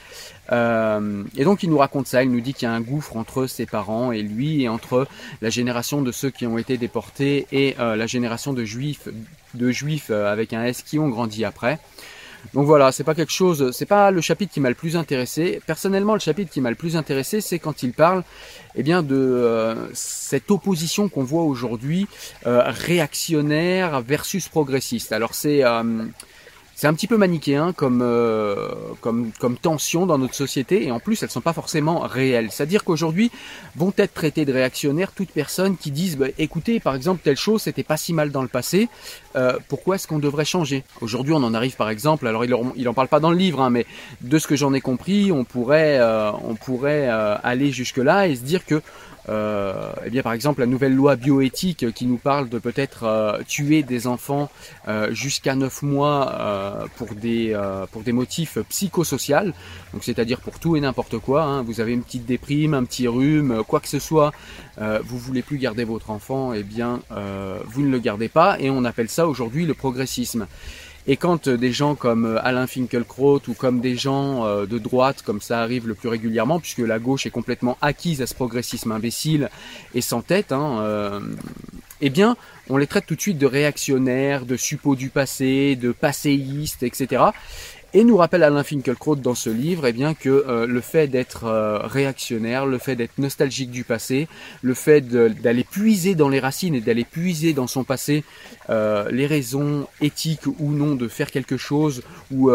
Euh, 0.53 1.25
et 1.37 1.45
donc 1.45 1.63
il 1.63 1.71
nous 1.71 1.79
raconte 1.79 2.07
ça, 2.07 2.23
il 2.23 2.31
nous 2.31 2.41
dit 2.41 2.55
qu'il 2.55 2.69
y 2.69 2.71
a 2.71 2.75
un 2.75 2.81
gouffre 2.81 3.17
entre 3.17 3.47
ses 3.47 3.67
parents 3.67 4.13
et 4.13 4.23
lui, 4.23 4.63
et 4.63 4.69
entre 4.69 5.09
la 5.43 5.51
génération 5.51 6.03
de 6.03 6.13
ceux 6.13 6.31
qui 6.31 6.47
ont 6.47 6.59
été 6.59 6.77
déportés 6.77 7.47
et 7.53 7.75
euh, 7.81 7.97
la 7.97 8.07
génération 8.07 8.53
de 8.53 8.65
juifs, 8.65 9.09
de 9.55 9.71
juifs 9.71 10.11
euh, 10.11 10.33
avec 10.33 10.53
un 10.53 10.65
S 10.65 10.83
qui 10.83 10.99
ont 10.99 11.09
grandi 11.09 11.45
après. 11.45 11.79
Donc 12.55 12.67
voilà, 12.67 12.93
c'est 12.93 13.05
pas 13.05 13.15
quelque 13.15 13.33
chose, 13.33 13.71
c'est 13.73 13.87
pas 13.87 14.11
le 14.11 14.21
chapitre 14.21 14.53
qui 14.53 14.61
m'a 14.61 14.69
le 14.69 14.75
plus 14.75 14.97
intéressé. 14.97 15.61
Personnellement, 15.67 16.15
le 16.15 16.21
chapitre 16.21 16.51
qui 16.51 16.61
m'a 16.61 16.71
le 16.71 16.77
plus 16.77 16.97
intéressé, 16.97 17.41
c'est 17.41 17.59
quand 17.59 17.83
il 17.83 17.93
parle, 17.93 18.25
eh 18.75 18.83
bien, 18.83 19.03
de 19.03 19.17
euh, 19.17 19.75
cette 19.93 20.51
opposition 20.51 21.09
qu'on 21.09 21.25
voit 21.25 21.43
aujourd'hui, 21.43 22.07
euh, 22.47 22.63
réactionnaire 22.67 24.01
versus 24.01 24.49
progressiste. 24.49 25.13
Alors 25.13 25.35
c'est 25.35 25.65
euh, 25.65 26.05
c'est 26.77 26.87
un 26.87 26.93
petit 26.93 27.07
peu 27.07 27.17
manichéen 27.17 27.73
comme, 27.73 28.03
euh, 28.03 28.75
comme, 29.01 29.33
comme 29.41 29.57
tension 29.57 30.05
dans 30.05 30.19
notre 30.19 30.35
société 30.35 30.85
et 30.85 30.91
en 30.91 31.01
plus 31.01 31.23
elles 31.23 31.31
sont 31.31 31.41
pas 31.41 31.55
forcément 31.55 32.01
réelles. 32.01 32.51
C'est-à-dire 32.53 32.85
qu'aujourd'hui 32.85 33.31
vont 33.77 33.95
être 33.97 34.13
traitées 34.13 34.45
de 34.45 34.53
réactionnaires 34.53 35.13
toutes 35.13 35.31
personnes 35.31 35.79
qui 35.79 35.91
disent 35.91 36.19
bah, 36.19 36.27
écoutez 36.37 36.79
par 36.79 36.95
exemple 36.95 37.23
telle 37.25 37.39
chose 37.39 37.63
c'était 37.63 37.83
pas 37.83 37.97
si 37.97 38.13
mal 38.13 38.31
dans 38.31 38.43
le 38.43 38.49
passé, 38.49 38.91
euh, 39.37 39.59
pourquoi 39.69 39.97
est-ce 39.97 40.07
qu'on 40.07 40.19
devrait 40.19 40.45
changer? 40.45 40.85
Aujourd'hui 41.01 41.33
on 41.33 41.43
en 41.43 41.55
arrive 41.55 41.77
par 41.77 41.91
exemple, 41.91 42.27
alors 42.27 42.45
il 42.45 42.55
en, 42.55 42.73
il 42.77 42.89
en 42.89 42.95
parle 42.95 43.09
pas 43.09 43.21
dans 43.21 43.31
le 43.31 43.37
livre, 43.37 43.61
hein, 43.61 43.71
mais 43.71 43.87
de 44.21 44.39
ce 44.39 44.47
que 44.47 44.57
j'en 44.57 44.73
ai 44.75 44.81
compris, 44.81 45.33
on 45.33 45.45
pourrait, 45.45 45.99
euh, 46.01 46.33
pourrait 46.65 47.09
aller 47.09 47.71
jusque 47.71 47.99
là 47.99 48.27
et 48.27 48.37
se 48.37 48.43
dire 48.43 48.65
que 48.65 48.81
euh, 49.29 49.93
eh 50.05 50.11
bien 50.11 50.23
par 50.23 50.33
exemple 50.33 50.61
la 50.61 50.67
nouvelle 50.67 50.95
loi 50.95 51.17
bioéthique 51.17 51.93
qui 51.93 52.07
nous 52.07 52.17
parle 52.17 52.49
de 52.49 52.59
peut-être 52.59 53.05
euh, 53.05 53.43
tuer 53.47 53.83
des 53.83 54.07
enfants 54.07 54.49
euh, 54.87 55.13
jusqu'à 55.13 55.57
9 55.57 55.83
mois 55.83 56.33
euh, 56.33 56.87
pour 56.97 57.09
des 57.15 57.57
pour 57.91 58.03
des 58.03 58.13
motifs 58.13 58.59
psychosociaux, 58.69 59.53
donc 59.93 60.03
c'est-à-dire 60.05 60.41
pour 60.41 60.59
tout 60.59 60.77
et 60.77 60.81
n'importe 60.81 61.19
quoi. 61.19 61.43
Hein. 61.43 61.63
Vous 61.63 61.81
avez 61.81 61.93
une 61.93 62.03
petite 62.03 62.27
déprime, 62.27 62.75
un 62.75 62.85
petit 62.85 63.09
rhume, 63.09 63.63
quoi 63.67 63.81
que 63.81 63.89
ce 63.89 63.99
soit, 63.99 64.33
vous 64.79 65.19
voulez 65.19 65.43
plus 65.43 65.59
garder 65.59 65.85
votre 65.85 66.11
enfant, 66.11 66.53
eh 66.53 66.63
bien 66.63 67.01
vous 67.67 67.83
ne 67.83 67.91
le 67.91 67.99
gardez 67.99 68.29
pas 68.29 68.59
et 68.61 68.71
on 68.71 68.85
appelle 68.85 69.09
ça 69.09 69.26
aujourd'hui 69.29 69.67
le 69.67 69.75
progressisme. 69.75 70.47
Et 71.09 71.17
quand 71.17 71.47
euh, 71.47 71.57
des 71.57 71.73
gens 71.73 71.95
comme 71.95 72.25
euh, 72.25 72.45
Alain 72.45 72.67
Finkielkraut 72.67 73.41
ou 73.49 73.55
comme 73.55 73.81
des 73.81 73.97
gens 73.97 74.45
euh, 74.45 74.67
de 74.67 74.79
droite, 74.79 75.23
comme 75.23 75.41
ça 75.41 75.61
arrive 75.61 75.87
le 75.87 75.95
plus 75.95 76.09
régulièrement, 76.09 76.59
puisque 76.59 76.79
la 76.79 76.99
gauche 76.99 77.27
est 77.27 77.31
complètement 77.31 77.79
acquise 77.81 78.23
à 78.23 78.27
ce 78.27 78.35
progressisme 78.35 78.91
imbécile 78.91 79.51
et 79.95 80.01
sans 80.01 80.23
tête, 80.23 80.51
hein, 80.51 81.21
eh 82.01 82.11
bien, 82.11 82.37
on 82.69 82.77
les 82.77 82.87
traite 82.87 83.07
tout 83.07 83.15
de 83.15 83.21
suite 83.21 83.39
de 83.39 83.47
réactionnaires, 83.47 84.45
de 84.45 84.57
suppôts 84.57 84.97
du 84.97 85.09
passé, 85.09 85.77
de 85.77 85.93
passéistes, 85.93 86.83
etc. 86.83 87.23
Et 87.97 88.05
nous 88.05 88.19
rappelle 88.19 88.43
Alain 88.43 88.63
Finkielkraut 88.63 89.17
dans 89.17 89.35
ce 89.35 89.49
livre 89.49 89.87
eh 89.87 89.95
bien, 89.95 90.13
que 90.13 90.29
euh, 90.29 90.67
le 90.67 90.83
fait 90.83 91.09
d'être 91.09 91.45
euh, 91.45 91.79
réactionnaire, 91.79 92.67
le 92.67 92.77
fait 92.77 92.95
d'être 92.95 93.17
nostalgique 93.17 93.71
du 93.71 93.85
passé, 93.85 94.29
le 94.61 94.75
fait 94.75 95.01
d'aller 95.01 95.65
puiser 95.65 96.15
dans 96.15 96.29
les 96.29 96.39
racines 96.39 96.75
et 96.75 96.83
d'aller 96.83 97.07
puiser 97.07 97.55
dans 97.55 97.67
son 97.67 97.85
passé 97.85 98.23
euh, 98.69 99.11
les 99.11 99.27
raisons 99.27 99.89
éthiques 100.03 100.47
ou 100.47 100.73
non 100.73 100.95
de 100.95 101.09
faire 101.09 101.31
quelque 101.31 101.57
chose 101.57 102.03
ou 102.31 102.51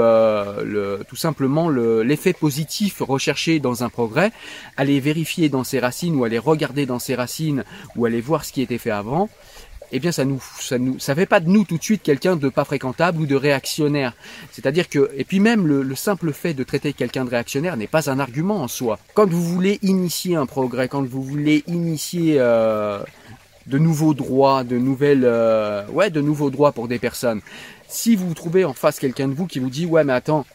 tout 1.07 1.15
simplement 1.15 1.69
l'effet 1.69 2.33
positif 2.33 2.98
recherché 3.00 3.60
dans 3.60 3.83
un 3.83 3.89
progrès, 3.89 4.31
aller 4.77 5.00
vérifier 5.00 5.50
dans 5.50 5.63
ses 5.63 5.79
racines 5.79 6.15
ou 6.17 6.24
aller 6.24 6.38
regarder 6.38 6.86
dans 6.86 7.00
ses 7.00 7.15
racines 7.15 7.63
ou 7.95 8.05
aller 8.05 8.21
voir 8.21 8.45
ce 8.45 8.53
qui 8.53 8.62
était 8.62 8.77
fait 8.77 8.91
avant, 8.91 9.27
eh 9.91 10.00
bien 10.00 10.12
ça 10.12 10.25
nous 10.25 10.41
ça 10.60 10.77
nous 10.77 11.00
ça 11.00 11.15
fait 11.15 11.25
pas 11.25 11.39
de 11.39 11.50
nous 11.50 11.63
tout 11.63 11.77
de 11.77 11.83
suite 11.83 12.03
quelqu'un 12.03 12.36
de 12.36 12.50
pas 12.50 12.65
fréquentable 12.65 13.21
ou 13.21 13.25
de 13.25 13.36
réactionnaire. 13.36 14.13
C'est-à-dire 14.51 14.89
que 14.89 15.12
et 15.15 15.24
puis 15.24 15.39
même 15.39 15.67
le, 15.67 15.95
simple 15.95 16.33
fait 16.33 16.53
de 16.53 16.63
traiter 16.63 16.93
quelqu'un 16.93 17.25
de 17.25 17.29
réactionnaire 17.29 17.77
n'est 17.77 17.88
pas 17.88 18.10
un 18.10 18.19
argument 18.19 18.62
en 18.62 18.67
soi. 18.67 19.00
Quand 19.13 19.29
vous 19.29 19.43
voulez 19.43 19.79
initier 19.81 20.36
un 20.36 20.45
progrès, 20.45 20.88
quand 20.88 21.05
vous 21.05 21.21
voulez 21.21 21.63
initier 21.67 22.36
euh, 22.39 23.00
de 23.67 23.77
nouveaux 23.77 24.13
droits, 24.13 24.63
de 24.63 24.77
nouvelles 24.77 25.25
euh, 25.25 25.86
ouais 25.89 26.10
de 26.10 26.21
nouveaux 26.21 26.50
droits 26.50 26.71
pour 26.71 26.88
des 26.88 27.00
personnes. 27.00 27.41
Si 27.88 28.15
vous 28.15 28.33
trouvez 28.33 28.63
en 28.63 28.74
face 28.74 29.00
quelqu'un 29.00 29.27
de 29.27 29.33
vous 29.33 29.48
qui 29.48 29.60
vous 29.60 29.69
dit 29.69 29.86
ouais 29.86 30.03
mais 30.03 30.13
attends 30.13 30.45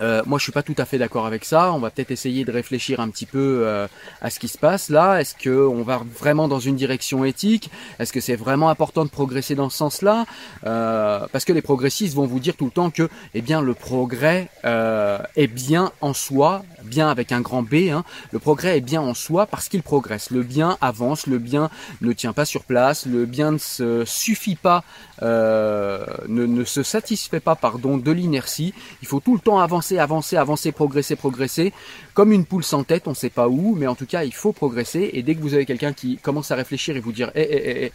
euh, 0.00 0.22
moi, 0.26 0.38
je 0.38 0.44
suis 0.44 0.52
pas 0.52 0.62
tout 0.62 0.74
à 0.78 0.84
fait 0.84 0.98
d'accord 0.98 1.26
avec 1.26 1.44
ça. 1.44 1.72
On 1.72 1.78
va 1.78 1.90
peut-être 1.90 2.10
essayer 2.10 2.44
de 2.44 2.52
réfléchir 2.52 3.00
un 3.00 3.08
petit 3.08 3.26
peu 3.26 3.62
euh, 3.64 3.86
à 4.20 4.30
ce 4.30 4.38
qui 4.38 4.48
se 4.48 4.58
passe 4.58 4.90
là. 4.90 5.20
Est-ce 5.20 5.34
que 5.34 5.66
on 5.66 5.82
va 5.82 6.02
vraiment 6.18 6.48
dans 6.48 6.60
une 6.60 6.76
direction 6.76 7.24
éthique? 7.24 7.70
Est-ce 7.98 8.12
que 8.12 8.20
c'est 8.20 8.36
vraiment 8.36 8.68
important 8.68 9.04
de 9.04 9.10
progresser 9.10 9.54
dans 9.54 9.70
ce 9.70 9.76
sens-là? 9.78 10.26
Euh, 10.66 11.26
Parce 11.32 11.44
que 11.44 11.52
les 11.52 11.62
progressistes 11.62 12.14
vont 12.14 12.26
vous 12.26 12.40
dire 12.40 12.56
tout 12.56 12.66
le 12.66 12.70
temps 12.70 12.90
que, 12.90 13.08
eh 13.34 13.40
bien, 13.40 13.60
le 13.60 13.74
progrès 13.74 14.48
est 14.64 15.46
bien 15.46 15.92
en 16.00 16.12
soi, 16.12 16.62
bien 16.84 17.08
avec 17.08 17.32
un 17.32 17.40
grand 17.40 17.62
B. 17.62 17.88
Hein. 17.90 18.04
le 18.32 18.38
progrès 18.38 18.76
est 18.76 18.82
bien 18.82 19.00
en 19.00 19.14
soi 19.14 19.46
parce 19.46 19.68
qu'il 19.68 19.82
progresse. 19.82 20.30
Le 20.30 20.42
bien 20.42 20.76
avance, 20.80 21.26
le 21.26 21.38
bien 21.38 21.70
ne 22.00 22.12
tient 22.12 22.32
pas 22.32 22.44
sur 22.44 22.64
place, 22.64 23.06
le 23.06 23.24
bien 23.24 23.52
ne 23.52 23.58
se 23.58 24.04
suffit 24.04 24.56
pas, 24.56 24.84
ne, 25.22 26.06
ne 26.28 26.64
se 26.64 26.82
satisfait 26.82 27.40
pas, 27.40 27.56
pardon, 27.56 27.96
de 27.96 28.10
l'inertie. 28.12 28.74
Il 29.02 29.08
faut 29.08 29.20
tout 29.20 29.34
le 29.34 29.40
temps 29.40 29.58
avancer 29.58 29.87
avancer, 29.96 30.36
avancer, 30.36 30.36
avancer, 30.36 30.72
progresser, 30.72 31.16
progresser, 31.16 31.72
comme 32.14 32.32
une 32.32 32.44
poule 32.44 32.64
sans 32.64 32.84
tête, 32.84 33.06
on 33.06 33.10
ne 33.10 33.16
sait 33.16 33.30
pas 33.30 33.48
où, 33.48 33.74
mais 33.76 33.86
en 33.86 33.94
tout 33.94 34.06
cas, 34.06 34.24
il 34.24 34.34
faut 34.34 34.52
progresser. 34.52 35.10
Et 35.12 35.22
dès 35.22 35.34
que 35.34 35.40
vous 35.40 35.54
avez 35.54 35.64
quelqu'un 35.64 35.92
qui 35.92 36.18
commence 36.18 36.50
à 36.50 36.56
réfléchir 36.56 36.96
et 36.96 37.00
vous 37.00 37.12
dire, 37.12 37.30
hé, 37.34 37.42
hé, 37.42 37.84
hé, 37.84 37.92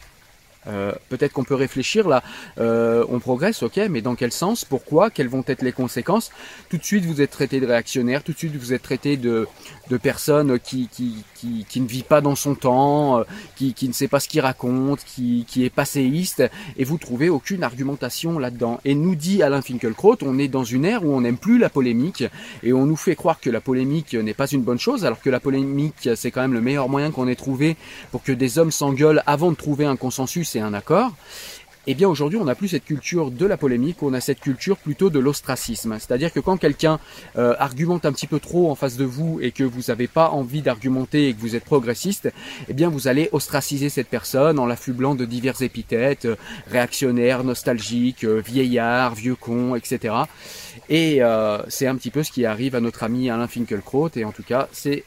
euh, 0.67 0.91
peut-être 1.09 1.33
qu'on 1.33 1.43
peut 1.43 1.55
réfléchir 1.55 2.07
là, 2.07 2.23
euh, 2.59 3.05
on 3.09 3.19
progresse, 3.19 3.63
ok, 3.63 3.79
mais 3.89 4.01
dans 4.01 4.15
quel 4.15 4.31
sens, 4.31 4.65
pourquoi, 4.65 5.09
quelles 5.09 5.27
vont 5.27 5.43
être 5.47 5.61
les 5.61 5.71
conséquences? 5.71 6.31
Tout 6.69 6.77
de 6.77 6.83
suite, 6.83 7.05
vous 7.05 7.21
êtes 7.21 7.31
traité 7.31 7.59
de 7.59 7.65
réactionnaire, 7.65 8.23
tout 8.23 8.31
de 8.31 8.37
suite, 8.37 8.55
vous 8.55 8.73
êtes 8.73 8.81
traité 8.81 9.17
de, 9.17 9.47
de 9.89 9.97
personne 9.97 10.59
qui, 10.59 10.87
qui, 10.91 11.23
qui, 11.35 11.65
qui, 11.67 11.81
ne 11.81 11.87
vit 11.87 12.03
pas 12.03 12.21
dans 12.21 12.35
son 12.35 12.55
temps, 12.55 13.19
euh, 13.19 13.23
qui, 13.55 13.73
qui 13.73 13.87
ne 13.87 13.93
sait 13.93 14.07
pas 14.07 14.19
ce 14.19 14.27
qu'il 14.27 14.41
raconte, 14.41 15.03
qui, 15.03 15.45
qui 15.47 15.65
est 15.65 15.69
passéiste, 15.69 16.43
et 16.77 16.83
vous 16.83 16.97
trouvez 16.97 17.29
aucune 17.29 17.63
argumentation 17.63 18.39
là-dedans. 18.39 18.79
Et 18.85 18.95
nous 18.95 19.15
dit 19.15 19.43
Alain 19.43 19.61
Finkielkraut, 19.61 20.17
on 20.21 20.39
est 20.39 20.47
dans 20.47 20.63
une 20.63 20.85
ère 20.85 21.05
où 21.05 21.13
on 21.13 21.21
n'aime 21.21 21.37
plus 21.37 21.57
la 21.57 21.69
polémique, 21.69 22.23
et 22.63 22.73
on 22.73 22.85
nous 22.85 22.95
fait 22.95 23.15
croire 23.15 23.39
que 23.39 23.49
la 23.49 23.61
polémique 23.61 24.13
n'est 24.13 24.33
pas 24.33 24.47
une 24.47 24.61
bonne 24.61 24.79
chose, 24.79 25.05
alors 25.05 25.21
que 25.21 25.29
la 25.29 25.39
polémique, 25.39 26.09
c'est 26.15 26.31
quand 26.31 26.41
même 26.41 26.53
le 26.53 26.61
meilleur 26.61 26.89
moyen 26.89 27.11
qu'on 27.11 27.27
ait 27.27 27.35
trouvé 27.35 27.75
pour 28.11 28.23
que 28.23 28.31
des 28.31 28.59
hommes 28.59 28.71
s'engueulent 28.71 29.23
avant 29.25 29.51
de 29.51 29.55
trouver 29.55 29.85
un 29.85 29.95
consensus 29.95 30.52
c'est 30.53 30.59
un 30.59 30.75
accord. 30.75 31.13
Eh 31.87 31.95
bien 31.95 32.07
aujourd'hui, 32.07 32.37
on 32.37 32.45
n'a 32.45 32.55
plus 32.55 32.69
cette 32.69 32.85
culture 32.85 33.31
de 33.31 33.45
la 33.45 33.57
polémique, 33.57 34.03
on 34.03 34.13
a 34.13 34.21
cette 34.21 34.39
culture 34.39 34.77
plutôt 34.77 35.09
de 35.09 35.19
l'ostracisme. 35.19 35.97
C'est-à-dire 35.99 36.31
que 36.31 36.39
quand 36.39 36.55
quelqu'un 36.57 36.99
euh, 37.37 37.55
argumente 37.59 38.05
un 38.05 38.13
petit 38.13 38.27
peu 38.27 38.39
trop 38.39 38.71
en 38.71 38.75
face 38.75 38.95
de 38.95 39.03
vous 39.03 39.39
et 39.41 39.51
que 39.51 39.63
vous 39.63 39.81
n'avez 39.89 40.07
pas 40.07 40.29
envie 40.29 40.61
d'argumenter 40.61 41.27
et 41.27 41.33
que 41.33 41.41
vous 41.41 41.55
êtes 41.55 41.65
progressiste, 41.65 42.31
eh 42.69 42.73
bien 42.73 42.87
vous 42.87 43.07
allez 43.09 43.27
ostraciser 43.33 43.89
cette 43.89 44.07
personne 44.07 44.59
en 44.59 44.65
l'affublant 44.65 45.15
de 45.15 45.25
divers 45.25 45.61
épithètes, 45.61 46.25
euh, 46.25 46.35
réactionnaire, 46.71 47.43
nostalgique, 47.43 48.23
euh, 48.23 48.41
vieillard, 48.45 49.15
vieux 49.15 49.35
con, 49.35 49.75
etc. 49.75 50.15
Et 50.87 51.21
c'est 51.67 51.87
un 51.87 51.95
petit 51.95 52.11
peu 52.11 52.23
ce 52.23 52.31
qui 52.31 52.45
arrive 52.45 52.75
à 52.75 52.79
notre 52.79 53.03
ami 53.03 53.29
Alain 53.29 53.47
Finkielkraut 53.47 54.11
et 54.15 54.25
en 54.25 54.31
tout 54.31 54.43
cas 54.43 54.67
c'est 54.71 55.03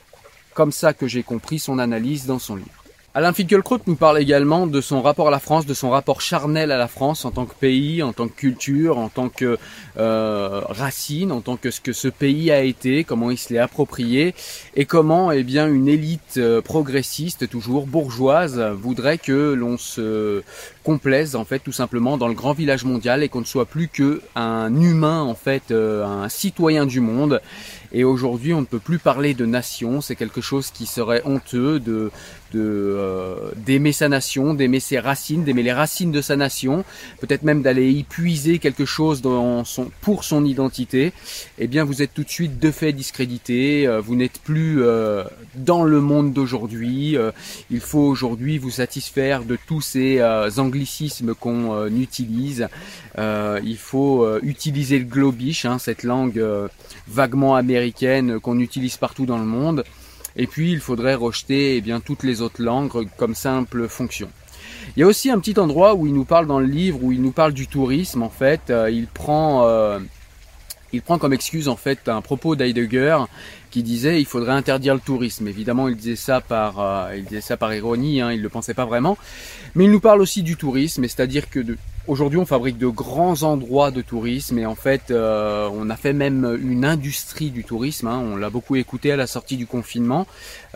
comme 0.55 0.73
ça 0.73 0.93
que 0.93 1.07
j'ai 1.07 1.23
compris 1.23 1.59
son 1.59 1.79
analyse 1.79 2.27
dans 2.27 2.39
son 2.39 2.57
livre. 2.57 2.76
Alain 3.17 3.33
Finkielkraut 3.33 3.79
nous 3.87 3.97
parle 3.97 4.19
également 4.19 4.67
de 4.67 4.83
son 4.83 5.01
rapport 5.01 5.29
à 5.29 5.31
la 5.31 5.39
France, 5.39 5.65
de 5.65 5.73
son 5.73 5.89
rapport 5.89 6.21
charnel 6.21 6.71
à 6.71 6.77
la 6.77 6.87
France 6.87 7.25
en 7.25 7.31
tant 7.31 7.47
que 7.47 7.55
pays, 7.55 8.03
en 8.03 8.13
tant 8.13 8.29
que 8.29 8.35
culture, 8.35 8.99
en 8.99 9.09
tant 9.09 9.31
que 9.31 9.57
euh, 9.97 10.61
racine, 10.69 11.33
en 11.33 11.41
tant 11.41 11.57
que 11.57 11.71
ce 11.71 11.81
que 11.81 11.95
ce 11.95 12.09
pays 12.09 12.51
a 12.51 12.61
été, 12.61 13.05
comment 13.05 13.31
il 13.31 13.39
se 13.39 13.55
l'est 13.55 13.59
approprié 13.59 14.35
et 14.75 14.85
comment 14.85 15.33
eh 15.33 15.45
bien 15.45 15.67
une 15.67 15.89
élite 15.89 16.37
euh, 16.37 16.61
progressiste, 16.61 17.49
toujours 17.49 17.87
bourgeoise, 17.87 18.61
voudrait 18.79 19.17
que 19.17 19.55
l'on 19.55 19.79
se 19.79 20.43
complaise 20.85 21.37
en 21.37 21.47
fait 21.47 21.61
tout 21.61 21.73
simplement 21.73 22.19
dans 22.19 22.29
le 22.29 22.35
grand 22.35 22.53
village 22.53 22.85
mondial 22.85 23.23
et 23.23 23.31
qu'on 23.31 23.41
ne 23.41 23.47
soit 23.47 23.65
plus 23.65 23.89
que 23.89 24.21
un 24.35 24.79
humain 24.79 25.23
en 25.23 25.35
fait, 25.35 25.71
euh, 25.71 26.05
un 26.05 26.29
citoyen 26.29 26.85
du 26.85 27.01
monde 27.01 27.41
et 27.93 28.05
aujourd'hui, 28.05 28.55
on 28.55 28.61
ne 28.61 28.67
peut 28.67 28.79
plus 28.79 28.99
parler 28.99 29.35
de 29.35 29.47
nation. 29.47 30.01
C'est 30.01 30.17
quelque 30.17 30.41
chose 30.41 30.71
qui 30.71 30.87
serait 30.87 31.23
honteux 31.25 31.81
de 31.81 32.11
euh, 32.57 33.51
d'aimer 33.57 33.93
sa 33.93 34.09
nation, 34.09 34.55
d'aimer 34.55 34.81
ses 34.81 34.99
racines, 34.99 35.45
d'aimer 35.45 35.63
les 35.63 35.73
racines 35.73 36.13
de 36.13 36.21
sa 36.21 36.37
nation, 36.37 36.85
peut-être 37.21 37.43
même 37.43 37.63
d'aller 37.63 37.91
y 37.91 38.03
puiser 38.05 38.59
quelque 38.59 38.85
chose 38.85 39.23
pour 40.01 40.25
son 40.25 40.45
identité. 40.45 41.13
Eh 41.59 41.67
bien, 41.67 41.85
vous 41.85 42.03
êtes 42.03 42.15
tout 42.15 42.23
de 42.23 42.29
suite 42.29 42.59
de 42.59 42.71
fait 42.71 42.93
discrédité. 42.93 43.87
Euh, 43.87 44.01
vous 44.01 44.15
n'êtes 44.15 44.39
plus 44.39 44.83
euh, 44.83 45.25
dans 45.55 45.83
le 45.83 46.01
monde 46.01 46.33
d'aujourd'hui. 46.33 47.17
il 47.71 47.81
faut 47.81 48.01
aujourd'hui 48.01 48.59
vous 48.59 48.71
satisfaire 48.71 49.45
de 49.45 49.59
tous 49.67 49.81
ces 49.81 50.23
anglicismes 50.59 51.35
qu'on 51.35 51.87
utilise. 51.89 52.69
il 53.19 53.79
faut 53.79 54.27
utiliser 54.43 54.99
le 54.99 55.05
globish, 55.05 55.65
hein, 55.65 55.79
cette 55.79 56.03
langue 56.03 56.43
vaguement 57.09 57.55
qu'on 58.43 58.59
utilise 58.61 58.97
partout 58.97 59.27
dans 59.27 59.39
le 59.39 59.45
monde. 59.45 59.85
Et 60.37 60.47
puis 60.47 60.71
il 60.71 60.81
faudrait 60.81 61.15
rejeter 61.15 61.77
eh 61.77 61.81
bien, 61.81 62.01
toutes 62.01 62.23
les 62.23 62.43
autres 62.43 62.63
langues 62.63 63.09
comme 63.17 63.35
simple 63.35 63.89
fonction. 63.89 64.29
Il 64.97 65.01
y 65.01 65.03
a 65.03 65.07
aussi 65.07 65.31
un 65.31 65.39
petit 65.39 65.59
endroit 65.59 65.95
où 65.95 66.07
il 66.07 66.15
nous 66.15 66.25
parle 66.25 66.47
dans 66.47 66.61
le 66.61 66.67
livre, 66.67 67.03
où 67.03 67.13
il 67.13 67.21
nous 67.21 67.33
parle 67.33 67.53
du 67.53 67.67
tourisme 67.67 68.23
en 68.23 68.31
fait. 68.31 68.71
Euh, 68.71 68.91
il 68.91 69.07
prend 69.07 69.67
euh, 69.67 69.99
il 70.93 71.03
prend 71.03 71.19
comme 71.19 71.33
excuse 71.33 71.69
en 71.69 71.77
fait 71.77 72.09
un 72.09 72.21
propos 72.21 72.55
d'Heidegger 72.55 73.19
qui 73.71 73.83
disait 73.83 74.21
il 74.21 74.27
faudrait 74.27 74.53
interdire 74.53 74.95
le 74.95 75.01
tourisme. 75.01 75.49
Évidemment, 75.49 75.89
il 75.89 75.97
disait 75.97 76.17
ça 76.17 76.41
par 76.41 76.81
euh, 76.81 77.17
il 77.17 77.25
disait 77.25 77.41
ça 77.41 77.57
par 77.57 77.75
ironie, 77.75 78.21
hein, 78.21 78.33
il 78.33 78.43
le 78.43 78.49
pensait 78.49 78.75
pas 78.75 78.85
vraiment. 78.85 79.19
Mais 79.75 79.85
il 79.85 79.91
nous 79.91 80.01
parle 80.01 80.21
aussi 80.21 80.43
du 80.43 80.57
tourisme, 80.57 81.03
c'est-à-dire 81.03 81.51
que 81.51 81.61
de, 81.61 81.77
Aujourd'hui, 82.09 82.39
on 82.39 82.47
fabrique 82.47 82.79
de 82.79 82.87
grands 82.87 83.43
endroits 83.43 83.91
de 83.91 84.01
tourisme 84.01 84.59
et 84.59 84.67
en 84.67 84.77
fait, 84.77 85.11
euh, 85.11 85.69
on 85.73 85.91
a 85.91 85.97
fait 85.97 86.13
même 86.13 86.57
une 86.63 86.85
industrie 86.85 87.51
du 87.51 87.65
tourisme. 87.65 88.07
Hein. 88.07 88.23
On 88.25 88.37
l'a 88.37 88.49
beaucoup 88.49 88.77
écouté 88.77 89.11
à 89.11 89.17
la 89.17 89.27
sortie 89.27 89.57
du 89.57 89.67
confinement. 89.67 90.25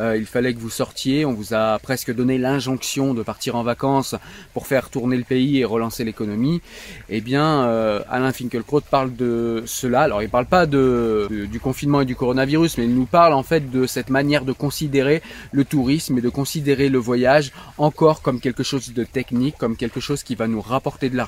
Euh, 0.01 0.17
il 0.17 0.27
fallait 0.27 0.53
que 0.55 0.59
vous 0.59 0.71
sortiez. 0.71 1.25
On 1.25 1.33
vous 1.33 1.55
a 1.55 1.79
presque 1.79 2.13
donné 2.13 2.37
l'injonction 2.37 3.15
de 3.15 3.23
partir 3.23 3.55
en 3.55 3.63
vacances 3.63 4.17
pour 4.55 4.67
faire 4.67 4.91
tourner 4.91 5.17
le 5.17 5.23
pays 5.23 5.61
et 5.61 5.65
relancer 5.65 6.03
l'économie. 6.03 6.63
Eh 7.09 7.21
bien, 7.21 7.63
euh, 7.63 8.01
Alain 8.11 8.33
Finkielkraut 8.33 8.81
parle 8.81 9.15
de 9.15 9.63
cela. 9.67 10.01
Alors, 10.01 10.25
il 10.25 10.29
parle 10.29 10.47
pas 10.47 10.67
de, 10.67 11.29
du 11.31 11.61
confinement 11.61 12.01
et 12.01 12.07
du 12.07 12.17
coronavirus, 12.17 12.77
mais 12.77 12.87
il 12.87 12.95
nous 12.97 13.07
parle 13.07 13.35
en 13.35 13.45
fait 13.45 13.71
de 13.71 13.87
cette 13.87 14.11
manière 14.11 14.45
de 14.45 14.53
considérer 14.53 15.23
le 15.53 15.65
tourisme 15.65 16.19
et 16.19 16.23
de 16.23 16.29
considérer 16.29 16.89
le 16.89 16.99
voyage 16.99 17.53
encore 17.79 18.21
comme 18.21 18.41
quelque 18.41 18.65
chose 18.65 18.93
de 18.93 19.05
technique, 19.05 19.57
comme 19.59 19.77
quelque 19.77 20.01
chose 20.01 20.25
qui 20.25 20.35
va 20.35 20.49
nous 20.49 20.61
rapporter 20.61 21.09
de 21.09 21.20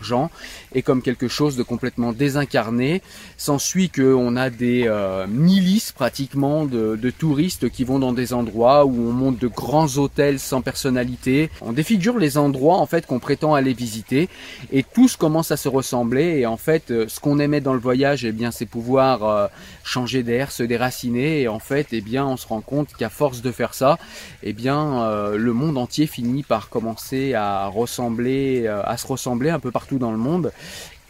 et 0.75 0.83
comme 0.83 1.03
quelque 1.03 1.29
chose 1.29 1.57
de 1.57 1.63
complètement 1.63 2.13
désincarné. 2.13 3.03
S'ensuit 3.37 3.91
qu'on 3.91 4.37
a 4.37 4.51
des 4.51 4.85
euh, 4.87 5.27
milices 5.27 5.93
pratiquement 5.93 6.65
de, 6.65 6.97
de, 6.97 7.11
touristes 7.11 7.69
qui 7.71 7.85
vont 7.85 7.99
dans 7.99 8.13
des 8.13 8.33
endroits 8.33 8.85
où 8.85 9.09
on 9.09 9.13
monte 9.13 9.39
de 9.39 9.49
grands 9.49 9.99
hôtels 9.99 10.39
sans 10.39 10.63
personnalité. 10.63 11.51
On 11.61 11.73
défigure 11.73 12.19
les 12.19 12.39
endroits 12.39 12.77
en 12.77 12.87
fait 12.87 13.07
qu'on 13.07 13.19
prétend 13.19 13.55
aller 13.55 13.73
visiter 13.73 14.29
et 14.73 14.83
tous 14.83 15.17
commencent 15.17 15.51
à 15.51 15.57
se 15.57 15.69
ressembler 15.69 16.39
et 16.39 16.47
en 16.47 16.57
fait 16.57 16.91
euh, 16.91 17.07
ce 17.09 17.21
qu'on 17.21 17.39
aimait 17.39 17.61
dans 17.61 17.75
le 17.75 17.81
voyage 17.81 18.25
eh 18.25 18.33
bien 18.33 18.51
c'est 18.51 18.67
pouvoir 18.67 19.25
euh, 19.25 19.47
changer 19.85 20.23
d'air, 20.23 20.53
se 20.53 20.63
déraciner 20.63 21.43
et 21.43 21.49
en 21.49 21.59
fait 21.59 21.89
eh 21.93 22.01
bien 22.01 22.25
on 22.25 22.37
se 22.37 22.47
rend 22.47 22.61
compte 22.61 22.95
qu'à 22.95 23.11
force 23.11 23.43
de 23.43 23.51
faire 23.51 23.75
ça 23.75 23.99
eh 24.43 24.53
bien 24.53 25.11
le 25.37 25.53
monde 25.53 25.77
entier 25.77 26.07
finit 26.07 26.43
par 26.43 26.69
commencer 26.69 27.35
à 27.35 27.67
ressembler 27.67 28.67
à 28.67 28.97
se 28.97 29.07
ressembler 29.07 29.51
un 29.51 29.59
peu 29.59 29.71
partout 29.71 29.83
partout 29.83 29.99
dans 29.99 30.13
le 30.13 30.19
monde. 30.19 30.53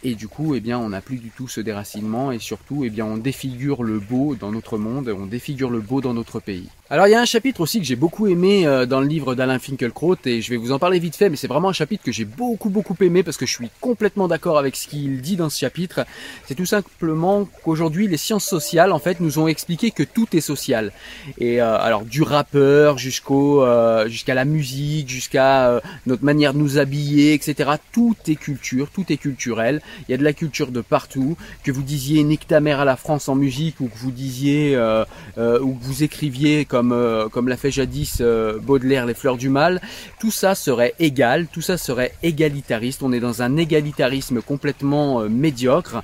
Et 0.03 0.15
du 0.15 0.27
coup, 0.27 0.55
eh 0.55 0.59
bien, 0.59 0.79
on 0.79 0.89
n'a 0.89 0.99
plus 0.99 1.17
du 1.17 1.29
tout 1.29 1.47
ce 1.47 1.61
déracinement 1.61 2.31
et 2.31 2.39
surtout, 2.39 2.83
eh 2.83 2.89
bien, 2.89 3.05
on 3.05 3.17
défigure 3.17 3.83
le 3.83 3.99
beau 3.99 4.35
dans 4.35 4.51
notre 4.51 4.79
monde, 4.79 5.13
on 5.15 5.27
défigure 5.27 5.69
le 5.69 5.79
beau 5.79 6.01
dans 6.01 6.15
notre 6.15 6.39
pays. 6.39 6.69
Alors 6.93 7.07
il 7.07 7.09
y 7.09 7.15
a 7.15 7.19
un 7.19 7.25
chapitre 7.25 7.61
aussi 7.61 7.79
que 7.79 7.87
j'ai 7.87 7.95
beaucoup 7.95 8.27
aimé 8.27 8.67
euh, 8.67 8.85
dans 8.85 8.99
le 8.99 9.07
livre 9.07 9.33
d'Alain 9.33 9.57
Finkielkraut 9.57 10.15
et 10.25 10.43
je 10.43 10.49
vais 10.51 10.57
vous 10.57 10.71
en 10.71 10.77
parler 10.77 10.99
vite 10.99 11.15
fait 11.15 11.27
mais 11.27 11.37
c'est 11.37 11.47
vraiment 11.47 11.69
un 11.69 11.73
chapitre 11.73 12.03
que 12.03 12.11
j'ai 12.11 12.23
beaucoup 12.23 12.69
beaucoup 12.69 12.95
aimé 13.01 13.23
parce 13.23 13.35
que 13.35 13.47
je 13.47 13.51
suis 13.51 13.71
complètement 13.81 14.27
d'accord 14.27 14.59
avec 14.59 14.75
ce 14.75 14.87
qu'il 14.87 15.19
dit 15.19 15.35
dans 15.35 15.49
ce 15.49 15.57
chapitre. 15.57 16.05
C'est 16.45 16.53
tout 16.53 16.67
simplement 16.67 17.49
qu'aujourd'hui 17.63 18.07
les 18.07 18.17
sciences 18.17 18.45
sociales 18.45 18.91
en 18.91 18.99
fait 18.99 19.21
nous 19.21 19.39
ont 19.39 19.47
expliqué 19.47 19.89
que 19.89 20.03
tout 20.03 20.27
est 20.35 20.39
social. 20.39 20.91
Et 21.39 21.63
euh, 21.63 21.79
alors 21.79 22.05
du 22.05 22.21
rappeur 22.21 22.99
jusqu'au 22.99 23.63
euh, 23.63 24.07
jusqu'à 24.07 24.35
la 24.35 24.45
musique, 24.45 25.09
jusqu'à 25.09 25.81
notre 26.05 26.23
manière 26.23 26.53
de 26.53 26.59
nous 26.59 26.77
habiller, 26.77 27.33
etc. 27.33 27.71
Tout 27.91 28.15
est 28.27 28.35
culture, 28.35 28.91
tout 28.91 29.11
est 29.11 29.17
culturel. 29.17 29.81
Il 30.07 30.11
y 30.11 30.13
a 30.13 30.17
de 30.17 30.23
la 30.23 30.33
culture 30.33 30.69
de 30.69 30.81
partout. 30.81 31.37
Que 31.63 31.71
vous 31.71 31.81
disiez 31.81 32.23
nique 32.23 32.45
ta 32.45 32.59
mère 32.59 32.81
à 32.81 32.85
la 32.85 32.97
France 32.97 33.29
en 33.29 33.35
musique 33.35 33.79
ou 33.79 33.87
que 33.87 33.97
vous 33.97 34.11
disiez 34.11 34.77
ou 34.77 35.73
que 35.73 35.83
vous 35.83 36.03
écriviez 36.03 36.65
comme 36.65 36.82
euh, 36.91 37.29
comme, 37.29 37.47
l'a 37.47 37.57
fait 37.57 37.71
jadis 37.71 38.17
euh, 38.21 38.59
Baudelaire, 38.59 39.05
Les 39.05 39.13
Fleurs 39.13 39.37
du 39.37 39.49
Mal, 39.49 39.81
tout 40.19 40.31
ça 40.31 40.55
serait 40.55 40.93
égal, 40.99 41.47
tout 41.51 41.61
ça 41.61 41.77
serait 41.77 42.13
égalitariste. 42.23 43.03
On 43.03 43.13
est 43.13 43.19
dans 43.19 43.41
un 43.41 43.57
égalitarisme 43.57 44.41
complètement 44.41 45.21
euh, 45.21 45.29
médiocre. 45.29 46.03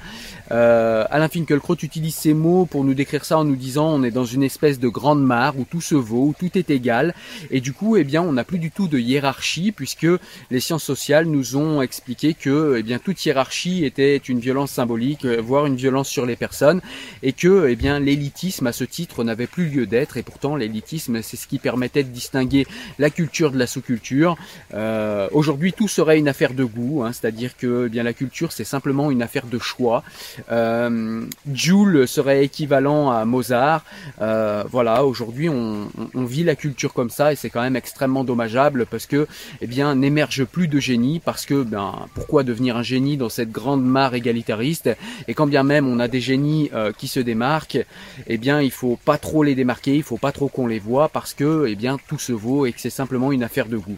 Alain 0.52 1.28
Finkielkraut 1.28 1.76
utilise 1.76 2.16
ces 2.16 2.34
mots 2.34 2.66
pour 2.66 2.84
nous 2.84 2.96
décrire 2.96 3.24
ça 3.24 3.38
en 3.38 3.44
nous 3.44 3.56
disant 3.56 3.86
on 3.86 4.02
est 4.02 4.10
dans 4.10 4.26
une 4.26 4.42
espèce 4.42 4.80
de 4.80 4.88
grande 4.88 5.24
mare 5.24 5.54
où 5.60 5.64
tout 5.64 5.80
se 5.80 5.94
vaut, 5.94 6.30
où 6.30 6.36
tout 6.38 6.58
est 6.58 6.72
égal. 6.72 7.14
Et 7.52 7.62
du 7.62 7.72
coup, 7.72 7.98
eh 7.98 8.04
bien, 8.04 8.24
on 8.24 8.34
n'a 8.34 8.44
plus 8.44 8.58
du 8.58 8.72
tout 8.72 8.88
de 8.88 8.98
hiérarchie 8.98 9.72
puisque 9.72 10.08
les 10.50 10.60
sciences 10.60 10.84
sociales 10.84 11.28
nous 11.28 11.56
ont 11.56 11.84
expliqué 11.84 12.34
que, 12.34 12.78
eh 12.80 12.82
bien, 12.82 12.98
toute 12.98 13.24
hiérarchie 13.24 13.86
était 13.86 14.18
une 14.18 14.40
violence 14.40 14.72
symbolique, 14.72 15.24
voire 15.24 15.68
une 15.68 15.76
violence 15.76 16.10
sur 16.10 16.26
les 16.26 16.36
personnes, 16.36 16.82
et 17.22 17.34
que, 17.34 17.68
eh 17.70 17.76
bien, 17.76 18.00
l'élitisme 18.00 18.66
à 18.66 18.72
ce 18.72 18.84
titre 18.84 19.24
n'avait 19.24 19.48
plus 19.48 19.68
lieu 19.68 19.86
d'être. 19.86 20.18
Et 20.18 20.24
pourtant, 20.24 20.56
l'élitisme, 20.60 21.22
c'est 21.22 21.38
ce 21.38 21.48
qui 21.48 21.58
permettait 21.60 22.04
de 22.04 22.10
distinguer 22.10 22.68
la 23.00 23.10
culture 23.10 23.52
de 23.52 23.58
la 23.58 23.68
sous-culture. 23.68 24.38
Euh, 24.74 25.28
aujourd'hui, 25.32 25.74
tout 25.74 25.88
serait 25.88 26.20
une 26.20 26.28
affaire 26.28 26.54
de 26.54 26.64
goût, 26.64 27.04
hein, 27.04 27.12
c'est-à-dire 27.14 27.58
que 27.58 27.86
eh 27.88 27.90
bien 27.90 28.04
la 28.04 28.14
culture, 28.14 28.52
c'est 28.52 28.64
simplement 28.64 29.12
une 29.12 29.22
affaire 29.22 29.48
de 29.48 29.60
choix. 29.60 30.04
Euh, 30.52 31.26
Joule 31.54 32.08
serait 32.08 32.44
équivalent 32.46 33.10
à 33.12 33.26
Mozart. 33.26 33.84
Euh, 34.22 34.64
voilà, 34.70 35.06
aujourd'hui, 35.06 35.50
on, 35.50 35.88
vit 36.16 36.44
la 36.44 36.56
culture 36.56 36.94
comme 36.94 37.10
ça 37.10 37.32
et 37.32 37.36
c'est 37.36 37.50
quand 37.50 37.62
même 37.62 37.78
extrêmement 37.78 38.24
dommageable 38.24 38.86
parce 38.86 39.06
que, 39.06 39.26
eh 39.62 39.68
bien, 39.68 39.96
n'émerge 39.96 40.44
plus 40.44 40.68
de 40.68 40.80
génie 40.80 41.20
parce 41.20 41.46
que, 41.46 41.64
ben, 41.64 42.08
pourquoi 42.14 42.44
devenir 42.44 42.78
un 42.78 42.84
génie 42.84 43.18
dans 43.18 43.30
cette 43.30 43.52
grande 43.52 43.84
mare 43.84 44.14
égalitariste? 44.14 44.90
Et 45.28 45.34
quand 45.34 45.48
bien 45.48 45.64
même 45.64 45.88
on 45.88 46.00
a 46.00 46.08
des 46.08 46.22
génies 46.22 46.70
euh, 46.74 46.92
qui 46.92 47.08
se 47.08 47.20
démarquent, 47.20 47.86
eh 48.28 48.38
bien, 48.38 48.62
il 48.62 48.72
faut 48.72 48.98
pas 49.06 49.18
trop 49.18 49.44
les 49.44 49.56
démarquer, 49.56 49.96
il 49.96 50.04
faut 50.04 50.18
pas 50.18 50.32
trop 50.32 50.49
qu'on 50.50 50.68
les 50.68 50.80
voit 50.80 51.10
parce 51.10 51.34
que, 51.34 51.66
eh 51.68 51.76
bien, 51.76 51.98
tout 52.08 52.20
se 52.20 52.32
vaut 52.32 52.66
et 52.66 52.74
que 52.74 52.82
c'est 52.82 52.90
simplement 52.90 53.32
une 53.32 53.44
affaire 53.44 53.68
de 53.68 53.78
goût. 53.78 53.98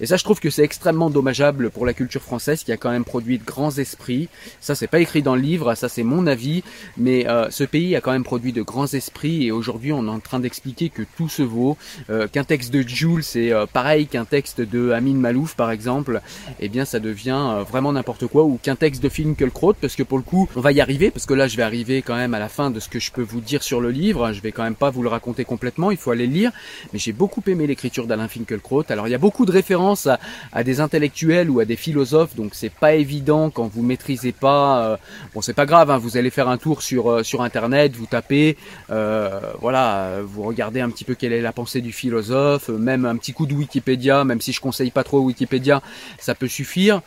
Et 0.00 0.06
ça, 0.06 0.16
je 0.16 0.24
trouve 0.24 0.40
que 0.40 0.50
c'est 0.50 0.62
extrêmement 0.62 1.10
dommageable 1.10 1.70
pour 1.70 1.86
la 1.86 1.94
culture 1.94 2.22
française 2.22 2.64
qui 2.64 2.72
a 2.72 2.76
quand 2.76 2.90
même 2.90 3.04
produit 3.04 3.38
de 3.38 3.44
grands 3.44 3.76
esprits. 3.78 4.28
Ça, 4.60 4.74
c'est 4.74 4.86
pas 4.86 5.00
écrit 5.00 5.22
dans 5.22 5.34
le 5.34 5.40
livre, 5.40 5.74
ça 5.74 5.88
c'est 5.88 6.02
mon 6.02 6.26
avis, 6.26 6.62
mais 6.96 7.26
euh, 7.28 7.48
ce 7.50 7.64
pays 7.64 7.96
a 7.96 8.00
quand 8.00 8.12
même 8.12 8.24
produit 8.24 8.52
de 8.52 8.62
grands 8.62 8.86
esprits 8.86 9.46
et 9.46 9.52
aujourd'hui, 9.52 9.92
on 9.92 10.06
est 10.06 10.10
en 10.10 10.20
train 10.20 10.40
d'expliquer 10.40 10.90
que 10.90 11.02
tout 11.16 11.28
se 11.28 11.42
vaut, 11.42 11.76
euh, 12.10 12.28
qu'un 12.28 12.44
texte 12.44 12.72
de 12.72 12.86
Jules 12.86 13.24
c'est 13.24 13.52
euh, 13.52 13.66
pareil 13.66 14.06
qu'un 14.06 14.24
texte 14.24 14.60
de 14.60 14.90
Amin 14.90 15.14
Malouf 15.14 15.54
par 15.54 15.70
exemple, 15.70 16.20
eh 16.60 16.68
bien 16.68 16.84
ça 16.84 17.00
devient 17.00 17.64
vraiment 17.68 17.92
n'importe 17.92 18.26
quoi 18.26 18.44
ou 18.44 18.58
qu'un 18.62 18.76
texte 18.76 19.02
de 19.02 19.08
Finkelkraut 19.08 19.74
parce 19.74 19.96
que 19.96 20.02
pour 20.02 20.18
le 20.18 20.24
coup, 20.24 20.48
on 20.56 20.60
va 20.60 20.72
y 20.72 20.80
arriver 20.80 21.10
parce 21.10 21.26
que 21.26 21.34
là, 21.34 21.48
je 21.48 21.56
vais 21.56 21.62
arriver 21.62 22.02
quand 22.02 22.16
même 22.16 22.34
à 22.34 22.38
la 22.38 22.48
fin 22.48 22.70
de 22.70 22.80
ce 22.80 22.88
que 22.88 22.98
je 22.98 23.10
peux 23.12 23.22
vous 23.22 23.40
dire 23.40 23.62
sur 23.62 23.80
le 23.80 23.90
livre. 23.90 24.32
Je 24.32 24.40
vais 24.40 24.52
quand 24.52 24.64
même 24.64 24.74
pas 24.74 24.90
vous 24.90 25.02
le 25.02 25.08
raconter 25.08 25.44
complètement, 25.44 25.90
il 25.90 25.96
faut 25.96 26.10
aller 26.10 26.26
le 26.26 26.32
lire, 26.32 26.52
mais 26.92 26.98
j'ai 26.98 27.12
beaucoup 27.12 27.42
aimé 27.46 27.66
l'écriture 27.66 28.06
d'Alain 28.06 28.28
Finkelkraut. 28.28 28.84
Alors 28.88 29.08
il 29.08 29.10
y 29.10 29.14
a 29.14 29.18
beaucoup 29.18 29.46
de 29.46 29.52
références 29.52 29.85
à, 29.94 30.64
des 30.64 30.80
intellectuels 30.80 31.50
ou 31.50 31.60
à 31.60 31.64
des 31.64 31.76
philosophes, 31.76 32.34
donc 32.34 32.50
c'est 32.54 32.72
pas 32.72 32.94
évident 32.94 33.50
quand 33.50 33.68
vous 33.68 33.82
maîtrisez 33.82 34.32
pas. 34.32 34.84
Euh, 34.84 34.96
bon, 35.34 35.40
c'est 35.40 35.54
pas 35.54 35.66
grave, 35.66 35.90
hein, 35.90 35.98
vous 35.98 36.16
allez 36.16 36.30
faire 36.30 36.48
un 36.48 36.58
tour 36.58 36.82
sur 36.82 37.10
euh, 37.10 37.22
sur 37.22 37.42
internet, 37.42 37.94
vous 37.94 38.06
tapez, 38.06 38.56
euh, 38.90 39.40
voilà, 39.60 40.20
vous 40.24 40.42
regardez 40.42 40.80
un 40.80 40.90
petit 40.90 41.04
peu 41.04 41.14
quelle 41.14 41.32
est 41.32 41.40
la 41.40 41.52
pensée 41.52 41.80
du 41.80 41.92
philosophe, 41.92 42.68
même 42.68 43.04
un 43.04 43.16
petit 43.16 43.32
coup 43.32 43.46
de 43.46 43.54
Wikipédia, 43.54 44.24
même 44.24 44.40
si 44.40 44.52
je 44.52 44.60
conseille 44.60 44.90
pas 44.90 45.04
trop 45.04 45.20
Wikipédia, 45.20 45.82
ça 46.18 46.34
peut 46.34 46.48
suffire. 46.48 47.02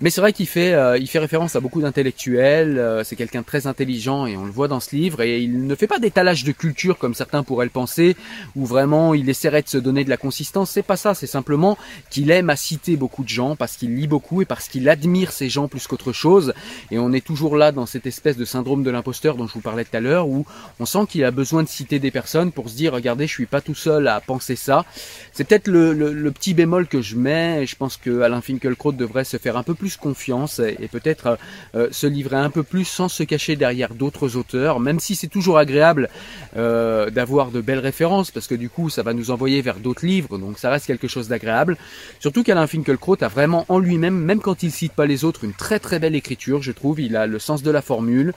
Mais 0.00 0.10
c'est 0.10 0.20
vrai 0.20 0.32
qu'il 0.32 0.48
fait, 0.48 0.72
euh, 0.72 0.98
il 0.98 1.06
fait 1.06 1.20
référence 1.20 1.54
à 1.54 1.60
beaucoup 1.60 1.80
d'intellectuels. 1.80 2.78
Euh, 2.78 3.04
c'est 3.04 3.14
quelqu'un 3.14 3.42
de 3.42 3.46
très 3.46 3.68
intelligent 3.68 4.26
et 4.26 4.36
on 4.36 4.44
le 4.44 4.50
voit 4.50 4.66
dans 4.66 4.80
ce 4.80 4.94
livre. 4.94 5.22
Et 5.22 5.40
il 5.40 5.66
ne 5.66 5.74
fait 5.76 5.86
pas 5.86 6.00
d'étalage 6.00 6.42
de 6.42 6.50
culture 6.50 6.98
comme 6.98 7.14
certains 7.14 7.44
pourraient 7.44 7.66
le 7.66 7.70
penser, 7.70 8.16
où 8.56 8.66
vraiment 8.66 9.14
il 9.14 9.28
essaierait 9.28 9.62
de 9.62 9.68
se 9.68 9.78
donner 9.78 10.02
de 10.02 10.10
la 10.10 10.16
consistance. 10.16 10.70
C'est 10.70 10.82
pas 10.82 10.96
ça. 10.96 11.14
C'est 11.14 11.28
simplement 11.28 11.78
qu'il 12.10 12.30
aime 12.32 12.50
à 12.50 12.56
citer 12.56 12.96
beaucoup 12.96 13.22
de 13.22 13.28
gens 13.28 13.54
parce 13.54 13.76
qu'il 13.76 13.94
lit 13.94 14.08
beaucoup 14.08 14.42
et 14.42 14.44
parce 14.44 14.66
qu'il 14.66 14.88
admire 14.88 15.30
ces 15.30 15.48
gens 15.48 15.68
plus 15.68 15.86
qu'autre 15.86 16.12
chose. 16.12 16.54
Et 16.90 16.98
on 16.98 17.12
est 17.12 17.24
toujours 17.24 17.56
là 17.56 17.70
dans 17.70 17.86
cette 17.86 18.06
espèce 18.06 18.36
de 18.36 18.44
syndrome 18.44 18.82
de 18.82 18.90
l'imposteur 18.90 19.36
dont 19.36 19.46
je 19.46 19.54
vous 19.54 19.60
parlais 19.60 19.84
tout 19.84 19.96
à 19.96 20.00
l'heure, 20.00 20.26
où 20.26 20.44
on 20.80 20.86
sent 20.86 21.06
qu'il 21.08 21.24
a 21.24 21.30
besoin 21.30 21.62
de 21.62 21.68
citer 21.68 22.00
des 22.00 22.10
personnes 22.10 22.50
pour 22.50 22.68
se 22.68 22.74
dire 22.74 22.92
regardez, 22.92 23.28
je 23.28 23.32
suis 23.32 23.46
pas 23.46 23.60
tout 23.60 23.76
seul 23.76 24.08
à 24.08 24.20
penser 24.20 24.56
ça. 24.56 24.84
C'est 25.32 25.44
peut-être 25.44 25.68
le, 25.68 26.30
petit 26.32 26.54
bémol 26.54 26.88
que 26.88 27.00
je 27.00 27.16
mets. 27.16 27.62
Et 27.62 27.66
je 27.66 27.76
pense 27.76 27.96
que 27.96 28.22
Alain 28.22 28.40
Finkielkraut 28.40 28.92
devrait 28.92 29.24
se 29.24 29.36
faire 29.36 29.56
un 29.56 29.62
peu 29.62 29.74
plus 29.74 29.83
confiance 29.96 30.58
et, 30.58 30.88
peut-être 30.88 31.26
euh, 31.26 31.36
euh, 31.74 31.88
se 31.90 32.06
livrer 32.06 32.36
un 32.36 32.50
peu 32.50 32.62
plus 32.62 32.84
sans 32.84 33.08
se 33.08 33.22
cacher 33.22 33.56
derrière 33.56 33.94
d'autres 33.94 34.36
auteurs, 34.36 34.80
même 34.80 35.00
si 35.00 35.14
c'est 35.14 35.28
toujours 35.28 35.58
agréable 35.58 36.08
euh, 36.56 37.10
d'avoir 37.10 37.50
de 37.50 37.60
belles 37.60 37.78
références, 37.78 38.30
parce 38.30 38.46
que 38.46 38.54
du 38.54 38.68
coup 38.68 38.90
ça 38.90 39.02
va 39.02 39.12
nous 39.12 39.30
envoyer 39.30 39.60
vers 39.62 39.76
d'autres 39.76 40.06
livres, 40.06 40.38
donc 40.38 40.58
ça 40.58 40.70
reste 40.70 40.86
quelque 40.86 41.08
chose 41.08 41.28
d'agréable. 41.28 41.76
Surtout 42.20 42.42
qu'Alain 42.42 42.66
Finkielkraut 42.66 43.16
a 43.22 43.28
vraiment 43.28 43.64
en 43.68 43.78
lui-même, 43.78 44.18
même 44.18 44.40
quand 44.40 44.62
il 44.62 44.70
cite 44.70 44.92
pas 44.92 45.06
les 45.06 45.24
autres, 45.24 45.44
une 45.44 45.52
très 45.52 45.78
très 45.78 45.98
belle 45.98 46.14
écriture, 46.14 46.62
je 46.62 46.72
trouve. 46.72 47.00
Il 47.00 47.16
a 47.16 47.26
le 47.26 47.38
sens 47.38 47.62
de 47.62 47.70
la 47.70 47.82
formule. 47.82 48.32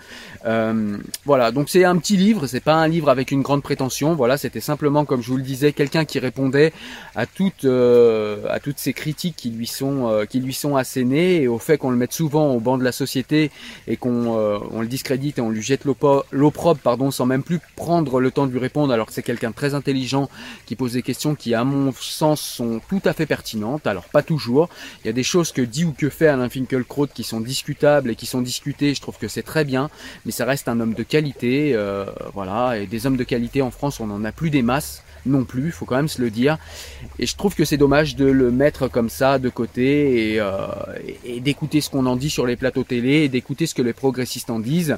voilà, 1.25 1.51
donc 1.51 1.69
c'est 1.69 1.83
un 1.83 1.97
petit 1.97 2.17
livre, 2.17 2.47
c'est 2.47 2.63
pas 2.63 2.75
un 2.75 2.87
livre 2.87 3.09
avec 3.09 3.31
une 3.31 3.41
grande 3.41 3.63
prétention. 3.63 4.15
Voilà, 4.15 4.37
c'était 4.37 4.61
simplement, 4.61 5.05
comme 5.05 5.21
je 5.21 5.29
vous 5.29 5.37
le 5.37 5.43
disais, 5.43 5.73
quelqu'un 5.73 6.05
qui 6.05 6.19
répondait 6.19 6.73
à 7.15 7.25
toutes 7.25 7.65
à 7.65 8.59
toutes 8.59 8.79
ces 8.79 8.93
critiques 8.93 9.35
qui 9.35 9.49
lui 9.49 9.67
sont 9.67 10.25
qui 10.29 10.39
lui 10.39 10.53
sont 10.53 10.75
assénées 10.75 11.36
et 11.43 11.47
au 11.47 11.59
fait 11.59 11.77
qu'on 11.77 11.89
le 11.89 11.97
mette 11.97 12.13
souvent 12.13 12.53
au 12.53 12.59
banc 12.59 12.77
de 12.77 12.83
la 12.83 12.91
société 12.91 13.51
et 13.87 13.97
qu'on 13.97 14.37
euh, 14.37 14.59
le 14.79 14.87
discrédite 14.87 15.39
et 15.39 15.41
on 15.41 15.49
lui 15.49 15.61
jette 15.61 15.85
l'opprobre 15.85 16.79
pardon 16.79 17.11
sans 17.11 17.25
même 17.25 17.43
plus 17.43 17.59
prendre 17.75 18.19
le 18.19 18.31
temps 18.31 18.47
de 18.47 18.51
lui 18.51 18.59
répondre 18.59 18.93
alors 18.93 19.07
que 19.07 19.13
c'est 19.13 19.23
quelqu'un 19.23 19.49
de 19.49 19.55
très 19.55 19.73
intelligent 19.73 20.29
qui 20.65 20.75
pose 20.75 20.93
des 20.93 21.01
questions 21.01 21.35
qui 21.35 21.53
à 21.53 21.63
mon 21.63 21.91
sens 21.93 22.41
sont 22.41 22.81
tout 22.89 23.01
à 23.05 23.13
fait 23.13 23.25
pertinentes. 23.25 23.87
Alors 23.87 24.05
pas 24.05 24.23
toujours. 24.23 24.69
Il 25.03 25.07
y 25.07 25.09
a 25.09 25.13
des 25.13 25.23
choses 25.23 25.51
que 25.51 25.61
dit 25.61 25.85
ou 25.85 25.93
que 25.93 26.09
fait 26.09 26.27
Alain 26.27 26.49
Finkielkraut 26.49 27.07
qui 27.07 27.23
sont 27.23 27.41
discutables 27.41 28.11
et 28.11 28.15
qui 28.15 28.25
sont 28.25 28.41
discutées. 28.41 28.93
Je 28.93 29.01
trouve 29.01 29.17
que 29.17 29.27
c'est 29.27 29.43
très 29.43 29.65
bien. 29.65 29.89
Mais 30.25 30.31
ça 30.31 30.45
reste 30.45 30.67
un 30.67 30.79
homme 30.79 30.93
de 30.93 31.03
qualité 31.03 31.73
euh, 31.75 32.05
voilà. 32.33 32.77
Et 32.77 32.87
des 32.87 33.05
hommes 33.05 33.17
de 33.17 33.23
qualité 33.23 33.61
en 33.61 33.71
France 33.71 33.99
on 33.99 34.09
en 34.09 34.23
a 34.25 34.31
plus 34.31 34.49
des 34.49 34.61
masses 34.61 35.03
non 35.25 35.43
plus, 35.43 35.67
il 35.67 35.71
faut 35.71 35.85
quand 35.85 35.95
même 35.95 36.07
se 36.07 36.21
le 36.21 36.29
dire. 36.29 36.57
Et 37.19 37.25
je 37.25 37.35
trouve 37.35 37.55
que 37.55 37.65
c'est 37.65 37.77
dommage 37.77 38.15
de 38.15 38.25
le 38.25 38.51
mettre 38.51 38.87
comme 38.87 39.09
ça 39.09 39.39
de 39.39 39.49
côté 39.49 40.33
et, 40.33 40.39
euh, 40.39 40.67
et 41.25 41.39
d'écouter 41.39 41.81
ce 41.81 41.89
qu'on 41.89 42.05
en 42.05 42.15
dit 42.15 42.29
sur 42.29 42.45
les 42.45 42.55
plateaux 42.55 42.83
télé 42.83 43.23
et 43.23 43.29
d'écouter 43.29 43.65
ce 43.65 43.75
que 43.75 43.81
les 43.81 43.93
progressistes 43.93 44.49
en 44.49 44.59
disent. 44.59 44.97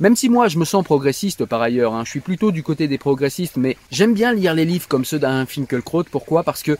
Même 0.00 0.16
si 0.16 0.28
moi 0.28 0.48
je 0.48 0.58
me 0.58 0.64
sens 0.64 0.84
progressiste 0.84 1.44
par 1.44 1.62
ailleurs, 1.62 1.94
hein, 1.94 2.02
je 2.04 2.10
suis 2.10 2.20
plutôt 2.20 2.50
du 2.50 2.62
côté 2.62 2.88
des 2.88 2.98
progressistes, 2.98 3.56
mais 3.56 3.76
j'aime 3.90 4.14
bien 4.14 4.32
lire 4.32 4.54
les 4.54 4.64
livres 4.64 4.88
comme 4.88 5.04
ceux 5.04 5.18
d'un 5.18 5.46
Finkelkraut. 5.46 6.04
Pourquoi? 6.04 6.42
Parce 6.42 6.62
que 6.62 6.76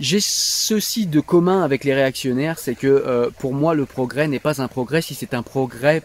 j'ai 0.00 0.20
ceci 0.20 1.06
de 1.06 1.20
commun 1.20 1.62
avec 1.62 1.82
les 1.82 1.92
réactionnaires, 1.92 2.58
c'est 2.58 2.76
que 2.76 2.86
euh, 2.86 3.30
pour 3.38 3.52
moi 3.52 3.74
le 3.74 3.84
progrès 3.84 4.28
n'est 4.28 4.38
pas 4.38 4.62
un 4.62 4.68
progrès 4.68 5.02
si 5.02 5.14
c'est 5.14 5.34
un 5.34 5.42
progrès 5.42 6.02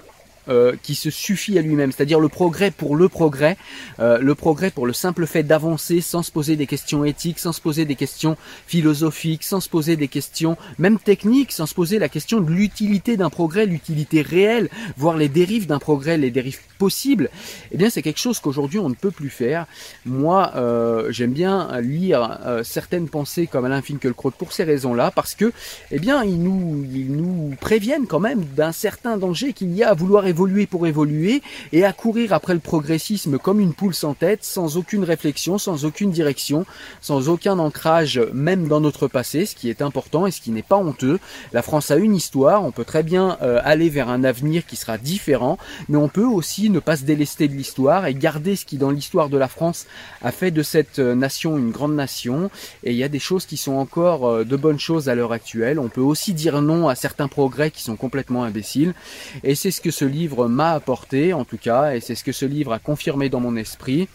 euh, 0.49 0.75
qui 0.83 0.93
se 0.93 1.09
suffit 1.09 1.57
à 1.57 1.61
lui-même, 1.61 1.93
c'est-à-dire 1.93 2.19
le 2.19 2.27
progrès 2.27 2.69
pour 2.69 2.97
le 2.97 3.07
progrès, 3.07 3.55
euh, 3.99 4.17
le 4.17 4.35
progrès 4.35 4.71
pour 4.71 4.85
le 4.85 4.91
simple 4.91 5.25
fait 5.25 5.43
d'avancer 5.43 6.01
sans 6.01 6.21
se 6.21 6.33
poser 6.33 6.57
des 6.57 6.67
questions 6.67 7.05
éthiques, 7.05 7.39
sans 7.39 7.53
se 7.53 7.61
poser 7.61 7.85
des 7.85 7.95
questions 7.95 8.35
philosophiques, 8.67 9.43
sans 9.43 9.61
se 9.61 9.69
poser 9.69 9.95
des 9.95 10.09
questions 10.09 10.57
même 10.77 10.99
techniques, 10.99 11.53
sans 11.53 11.65
se 11.65 11.73
poser 11.73 11.97
la 11.97 12.09
question 12.09 12.41
de 12.41 12.51
l'utilité 12.51 13.15
d'un 13.15 13.29
progrès, 13.29 13.65
l'utilité 13.65 14.21
réelle, 14.21 14.69
voire 14.97 15.15
les 15.15 15.29
dérives 15.29 15.65
d'un 15.65 15.79
progrès, 15.79 16.17
les 16.17 16.29
dérives 16.29 16.59
possibles. 16.77 17.29
Eh 17.71 17.77
bien, 17.77 17.89
c'est 17.89 18.01
quelque 18.01 18.19
chose 18.19 18.39
qu'aujourd'hui 18.39 18.79
on 18.79 18.89
ne 18.89 18.95
peut 18.95 19.11
plus 19.11 19.29
faire. 19.29 19.65
Moi, 20.05 20.51
euh, 20.57 21.09
j'aime 21.09 21.31
bien 21.31 21.79
lire 21.79 22.39
certaines 22.63 23.07
pensées 23.07 23.47
comme 23.47 23.63
Alain 23.63 23.81
Finkielkraut 23.81 24.31
pour 24.31 24.51
ces 24.51 24.65
raisons-là, 24.65 25.09
parce 25.11 25.35
que, 25.35 25.53
eh 25.91 25.99
bien, 25.99 26.21
ils 26.25 26.41
nous, 26.41 26.85
ils 26.93 27.15
nous 27.15 27.55
préviennent 27.61 28.07
quand 28.07 28.19
même 28.19 28.43
d'un 28.43 28.73
certain 28.73 29.15
danger 29.15 29.53
qu'il 29.53 29.73
y 29.73 29.83
a 29.83 29.89
à 29.89 29.93
vouloir 29.93 30.27
évoluer 30.33 30.65
pour 30.65 30.87
évoluer 30.87 31.43
et 31.73 31.85
à 31.85 31.93
courir 31.93 32.33
après 32.33 32.55
le 32.55 32.59
progressisme 32.59 33.37
comme 33.37 33.59
une 33.59 33.75
poule 33.75 33.93
sans 33.93 34.15
tête, 34.15 34.43
sans 34.43 34.77
aucune 34.77 35.03
réflexion, 35.03 35.59
sans 35.59 35.85
aucune 35.85 36.09
direction, 36.09 36.65
sans 37.01 37.29
aucun 37.29 37.59
ancrage 37.59 38.19
même 38.33 38.67
dans 38.67 38.81
notre 38.81 39.07
passé, 39.07 39.45
ce 39.45 39.55
qui 39.55 39.69
est 39.69 39.83
important 39.83 40.25
et 40.25 40.31
ce 40.31 40.41
qui 40.41 40.49
n'est 40.49 40.63
pas 40.63 40.77
honteux. 40.77 41.19
La 41.51 41.61
France 41.61 41.91
a 41.91 41.97
une 41.97 42.15
histoire, 42.15 42.63
on 42.63 42.71
peut 42.71 42.83
très 42.83 43.03
bien 43.03 43.37
euh, 43.43 43.61
aller 43.63 43.89
vers 43.89 44.09
un 44.09 44.23
avenir 44.23 44.65
qui 44.65 44.75
sera 44.75 44.97
différent, 44.97 45.59
mais 45.87 45.97
on 45.97 46.09
peut 46.09 46.25
aussi 46.25 46.71
ne 46.71 46.79
pas 46.79 46.97
se 46.97 47.03
délester 47.03 47.47
de 47.47 47.53
l'histoire 47.53 48.07
et 48.07 48.15
garder 48.15 48.55
ce 48.55 48.65
qui 48.65 48.77
dans 48.77 48.89
l'histoire 48.89 49.29
de 49.29 49.37
la 49.37 49.47
France 49.47 49.85
a 50.23 50.31
fait 50.31 50.49
de 50.49 50.63
cette 50.63 50.97
euh, 50.97 51.13
nation 51.13 51.59
une 51.59 51.69
grande 51.69 51.93
nation. 51.93 52.49
Et 52.83 52.91
il 52.91 52.97
y 52.97 53.03
a 53.03 53.09
des 53.09 53.19
choses 53.19 53.45
qui 53.45 53.57
sont 53.57 53.73
encore 53.73 54.27
euh, 54.27 54.43
de 54.43 54.55
bonnes 54.55 54.79
choses 54.79 55.09
à 55.09 55.15
l'heure 55.15 55.31
actuelle. 55.31 55.77
On 55.77 55.89
peut 55.89 56.01
aussi 56.01 56.33
dire 56.33 56.61
non 56.63 56.87
à 56.87 56.95
certains 56.95 57.27
progrès 57.27 57.69
qui 57.69 57.83
sont 57.83 57.95
complètement 57.95 58.43
imbéciles. 58.43 58.95
Et 59.43 59.53
c'est 59.53 59.71
ce 59.71 59.81
que 59.81 59.91
ce 59.91 60.05
livre 60.05 60.22
m'a 60.27 60.71
apporté 60.71 61.33
en 61.33 61.45
tout 61.45 61.57
cas, 61.57 61.95
et 61.95 61.99
c'est 61.99 62.15
ce 62.15 62.23
que 62.23 62.31
ce 62.31 62.45
livre 62.45 62.73
a 62.73 62.79
confirmé 62.79 63.29
dans 63.29 63.39
mon 63.39 63.55
esprit 63.55 64.07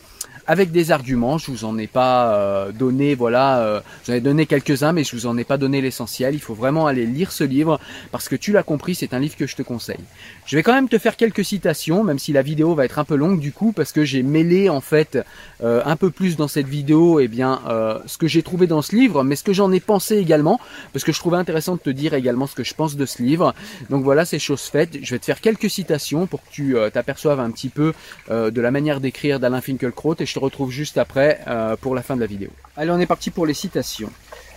avec 0.48 0.72
des 0.72 0.90
arguments. 0.90 1.38
Je 1.38 1.50
vous 1.52 1.64
en 1.64 1.78
ai 1.78 1.86
pas 1.86 2.34
euh, 2.34 2.72
donné, 2.72 3.14
voilà, 3.14 3.60
euh, 3.60 3.80
j'en 4.06 4.14
ai 4.14 4.20
donné 4.20 4.46
quelques-uns, 4.46 4.92
mais 4.92 5.04
je 5.04 5.14
vous 5.14 5.26
en 5.26 5.36
ai 5.36 5.44
pas 5.44 5.58
donné 5.58 5.80
l'essentiel. 5.80 6.34
Il 6.34 6.40
faut 6.40 6.54
vraiment 6.54 6.86
aller 6.86 7.06
lire 7.06 7.30
ce 7.30 7.44
livre 7.44 7.78
parce 8.10 8.28
que 8.28 8.34
tu 8.34 8.50
l'as 8.50 8.62
compris, 8.62 8.94
c'est 8.94 9.12
un 9.12 9.20
livre 9.20 9.36
que 9.36 9.46
je 9.46 9.54
te 9.54 9.62
conseille. 9.62 10.00
Je 10.46 10.56
vais 10.56 10.62
quand 10.62 10.72
même 10.72 10.88
te 10.88 10.98
faire 10.98 11.16
quelques 11.16 11.44
citations, 11.44 12.02
même 12.02 12.18
si 12.18 12.32
la 12.32 12.40
vidéo 12.40 12.74
va 12.74 12.86
être 12.86 12.98
un 12.98 13.04
peu 13.04 13.14
longue 13.14 13.38
du 13.38 13.52
coup, 13.52 13.72
parce 13.72 13.92
que 13.92 14.04
j'ai 14.04 14.22
mêlé 14.22 14.70
en 14.70 14.80
fait 14.80 15.18
euh, 15.62 15.82
un 15.84 15.96
peu 15.96 16.10
plus 16.10 16.36
dans 16.36 16.48
cette 16.48 16.66
vidéo, 16.66 17.20
eh 17.20 17.28
bien 17.28 17.60
ce 18.06 18.16
que 18.16 18.26
j'ai 18.26 18.42
trouvé 18.42 18.66
dans 18.66 18.80
ce 18.80 18.96
livre, 18.96 19.22
mais 19.24 19.36
ce 19.36 19.44
que 19.44 19.52
j'en 19.52 19.70
ai 19.70 19.80
pensé 19.80 20.16
également, 20.16 20.58
parce 20.94 21.04
que 21.04 21.12
je 21.12 21.18
trouvais 21.18 21.36
intéressant 21.36 21.74
de 21.74 21.80
te 21.80 21.90
dire 21.90 22.14
également 22.14 22.46
ce 22.46 22.54
que 22.54 22.64
je 22.64 22.72
pense 22.72 22.96
de 22.96 23.04
ce 23.04 23.22
livre. 23.22 23.54
Donc 23.90 24.02
voilà, 24.02 24.24
c'est 24.24 24.38
chose 24.38 24.62
faite. 24.62 24.96
Je 25.02 25.14
vais 25.14 25.18
te 25.18 25.26
faire 25.26 25.42
quelques 25.42 25.68
citations 25.68 26.26
pour 26.26 26.42
que 26.42 26.48
tu 26.50 26.76
t'aperçoives 26.92 27.40
un 27.40 27.50
petit 27.50 27.68
peu 27.68 27.92
de 28.30 28.60
la 28.60 28.70
manière 28.70 29.00
d'écrire 29.00 29.38
d'Alain 29.38 29.60
Finkielkraut 29.60 30.14
et 30.18 30.26
je 30.26 30.37
retrouve 30.38 30.70
juste 30.70 30.98
après 30.98 31.40
euh, 31.46 31.76
pour 31.76 31.94
la 31.94 32.02
fin 32.02 32.16
de 32.16 32.20
la 32.20 32.26
vidéo. 32.26 32.50
Allez, 32.76 32.90
on 32.90 32.98
est 32.98 33.06
parti 33.06 33.30
pour 33.30 33.46
les 33.46 33.54
citations. 33.54 34.10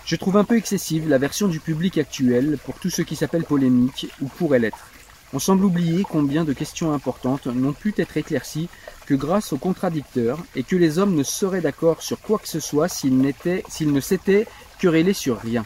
Je 0.06 0.16
trouve 0.16 0.38
un 0.38 0.44
peu 0.44 0.58
excessive 0.58 1.08
la 1.10 1.18
version 1.18 1.48
du 1.48 1.60
public 1.60 1.98
actuel 1.98 2.58
pour 2.66 2.76
tout 2.76 2.90
ce 2.90 3.02
qui 3.02 3.16
s'appelle 3.16 3.44
polémique 3.44 4.08
ou 4.22 4.28
pourrait 4.28 4.60
l'être. 4.60 4.92
On 5.34 5.40
semble 5.40 5.64
oublier 5.64 6.04
combien 6.04 6.44
de 6.44 6.52
questions 6.52 6.94
importantes 6.94 7.48
n'ont 7.48 7.72
pu 7.72 7.94
être 7.98 8.18
éclaircies 8.18 8.68
que 9.06 9.14
grâce 9.14 9.54
aux 9.54 9.58
contradicteurs 9.58 10.40
et 10.56 10.64
que 10.64 10.76
les 10.76 11.00
hommes 11.00 11.16
ne 11.16 11.24
seraient 11.24 11.62
d'accord 11.62 12.02
sur 12.02 12.20
quoi 12.20 12.38
que 12.40 12.50
ce 12.50 12.60
soit 12.60 12.90
s'ils, 12.90 13.34
s'ils 13.70 13.94
ne 13.94 14.02
s'étaient 14.02 14.46
querellés 14.80 15.14
sur 15.14 15.40
rien. 15.40 15.66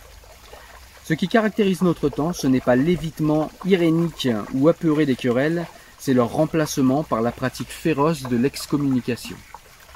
Ce 1.05 1.13
qui 1.13 1.27
caractérise 1.27 1.81
notre 1.81 2.09
temps, 2.09 2.33
ce 2.33 2.47
n'est 2.47 2.61
pas 2.61 2.75
l'évitement 2.75 3.51
irénique 3.65 4.27
ou 4.53 4.69
apeuré 4.69 5.05
des 5.05 5.15
querelles, 5.15 5.65
c'est 5.97 6.13
leur 6.13 6.31
remplacement 6.31 7.03
par 7.03 7.21
la 7.21 7.31
pratique 7.31 7.69
féroce 7.69 8.23
de 8.23 8.37
l'excommunication. 8.37 9.35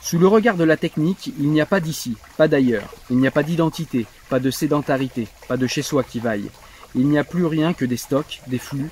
Sous 0.02 0.18
le 0.18 0.28
regard 0.28 0.56
de 0.56 0.64
la 0.64 0.78
technique, 0.78 1.34
il 1.40 1.50
n'y 1.50 1.62
a 1.62 1.66
pas 1.66 1.80
d'ici, 1.80 2.16
pas 2.38 2.48
d'ailleurs, 2.48 2.94
il 3.10 3.18
n'y 3.18 3.28
a 3.28 3.32
pas 3.32 3.44
d'identité, 3.44 4.06
pas 4.30 4.40
de 4.40 4.50
sédentarité, 4.50 5.28
pas 5.48 5.58
de 5.58 5.68
chez 5.68 5.82
soi 5.82 6.04
qui 6.04 6.20
vaille. 6.20 6.50
Il 6.96 7.08
n'y 7.08 7.20
a 7.20 7.24
plus 7.24 7.46
rien 7.46 7.74
que 7.74 7.86
des 7.86 7.98
stocks, 7.98 8.42
des 8.48 8.60
flux, 8.60 8.90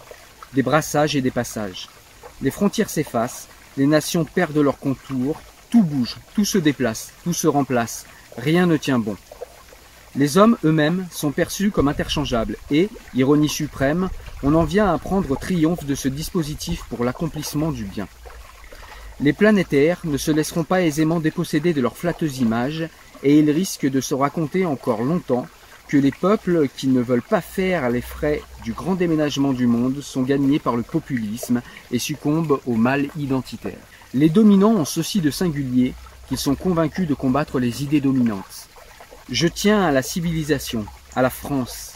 des 0.53 0.63
brassages 0.63 1.15
et 1.15 1.21
des 1.21 1.31
passages. 1.31 1.87
Les 2.41 2.51
frontières 2.51 2.89
s'effacent, 2.89 3.47
les 3.77 3.87
nations 3.87 4.25
perdent 4.25 4.57
leur 4.57 4.79
contour, 4.79 5.41
tout 5.69 5.83
bouge, 5.83 6.17
tout 6.35 6.45
se 6.45 6.57
déplace, 6.57 7.11
tout 7.23 7.33
se 7.33 7.47
remplace, 7.47 8.05
rien 8.37 8.65
ne 8.65 8.77
tient 8.77 8.99
bon. 8.99 9.15
Les 10.15 10.37
hommes 10.37 10.57
eux-mêmes 10.65 11.07
sont 11.11 11.31
perçus 11.31 11.71
comme 11.71 11.87
interchangeables 11.87 12.57
et, 12.69 12.89
ironie 13.13 13.49
suprême, 13.49 14.09
on 14.43 14.55
en 14.55 14.63
vient 14.63 14.93
à 14.93 14.97
prendre 14.97 15.37
triomphe 15.37 15.85
de 15.85 15.95
ce 15.95 16.07
dispositif 16.07 16.83
pour 16.89 17.03
l'accomplissement 17.03 17.71
du 17.71 17.85
bien. 17.85 18.07
Les 19.19 19.33
planétaires 19.33 19.99
ne 20.03 20.17
se 20.17 20.31
laisseront 20.31 20.63
pas 20.63 20.81
aisément 20.81 21.19
déposséder 21.19 21.73
de 21.73 21.81
leurs 21.81 21.97
flatteuses 21.97 22.39
images, 22.39 22.87
et 23.23 23.39
ils 23.39 23.49
risquent 23.49 23.89
de 23.89 23.99
se 23.99 24.13
raconter 24.13 24.65
encore 24.65 25.03
longtemps 25.03 25.47
que 25.87 25.97
les 25.97 26.11
peuples 26.11 26.67
qui 26.75 26.87
ne 26.87 27.01
veulent 27.01 27.21
pas 27.21 27.41
faire 27.41 27.89
les 27.89 28.01
frais 28.01 28.41
du 28.63 28.73
grand 28.73 28.95
déménagement 28.95 29.53
du 29.53 29.65
monde 29.65 30.01
sont 30.01 30.21
gagnés 30.21 30.59
par 30.59 30.75
le 30.75 30.83
populisme 30.83 31.61
et 31.91 31.97
succombent 31.97 32.59
au 32.67 32.75
mal 32.75 33.07
identitaire. 33.17 33.79
Les 34.13 34.29
dominants 34.29 34.75
ont 34.75 34.85
ceci 34.85 35.21
de 35.21 35.31
singulier 35.31 35.93
qu'ils 36.27 36.37
sont 36.37 36.55
convaincus 36.55 37.07
de 37.07 37.13
combattre 37.13 37.59
les 37.59 37.83
idées 37.83 38.01
dominantes. 38.01 38.67
Je 39.31 39.47
tiens 39.47 39.81
à 39.81 39.91
la 39.91 40.01
civilisation, 40.01 40.85
à 41.15 41.21
la 41.21 41.29
France. 41.29 41.93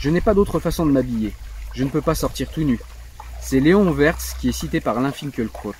Je 0.00 0.10
n'ai 0.10 0.20
pas 0.20 0.34
d'autre 0.34 0.58
façon 0.58 0.86
de 0.86 0.90
m'habiller. 0.90 1.32
Je 1.74 1.84
ne 1.84 1.90
peux 1.90 2.00
pas 2.00 2.14
sortir 2.14 2.50
tout 2.50 2.62
nu. 2.62 2.80
C'est 3.40 3.60
Léon 3.60 3.90
Wertz 3.92 4.34
qui 4.40 4.48
est 4.48 4.52
cité 4.52 4.80
par 4.80 4.98
Alain 4.98 5.12
Finkielkraut. 5.12 5.74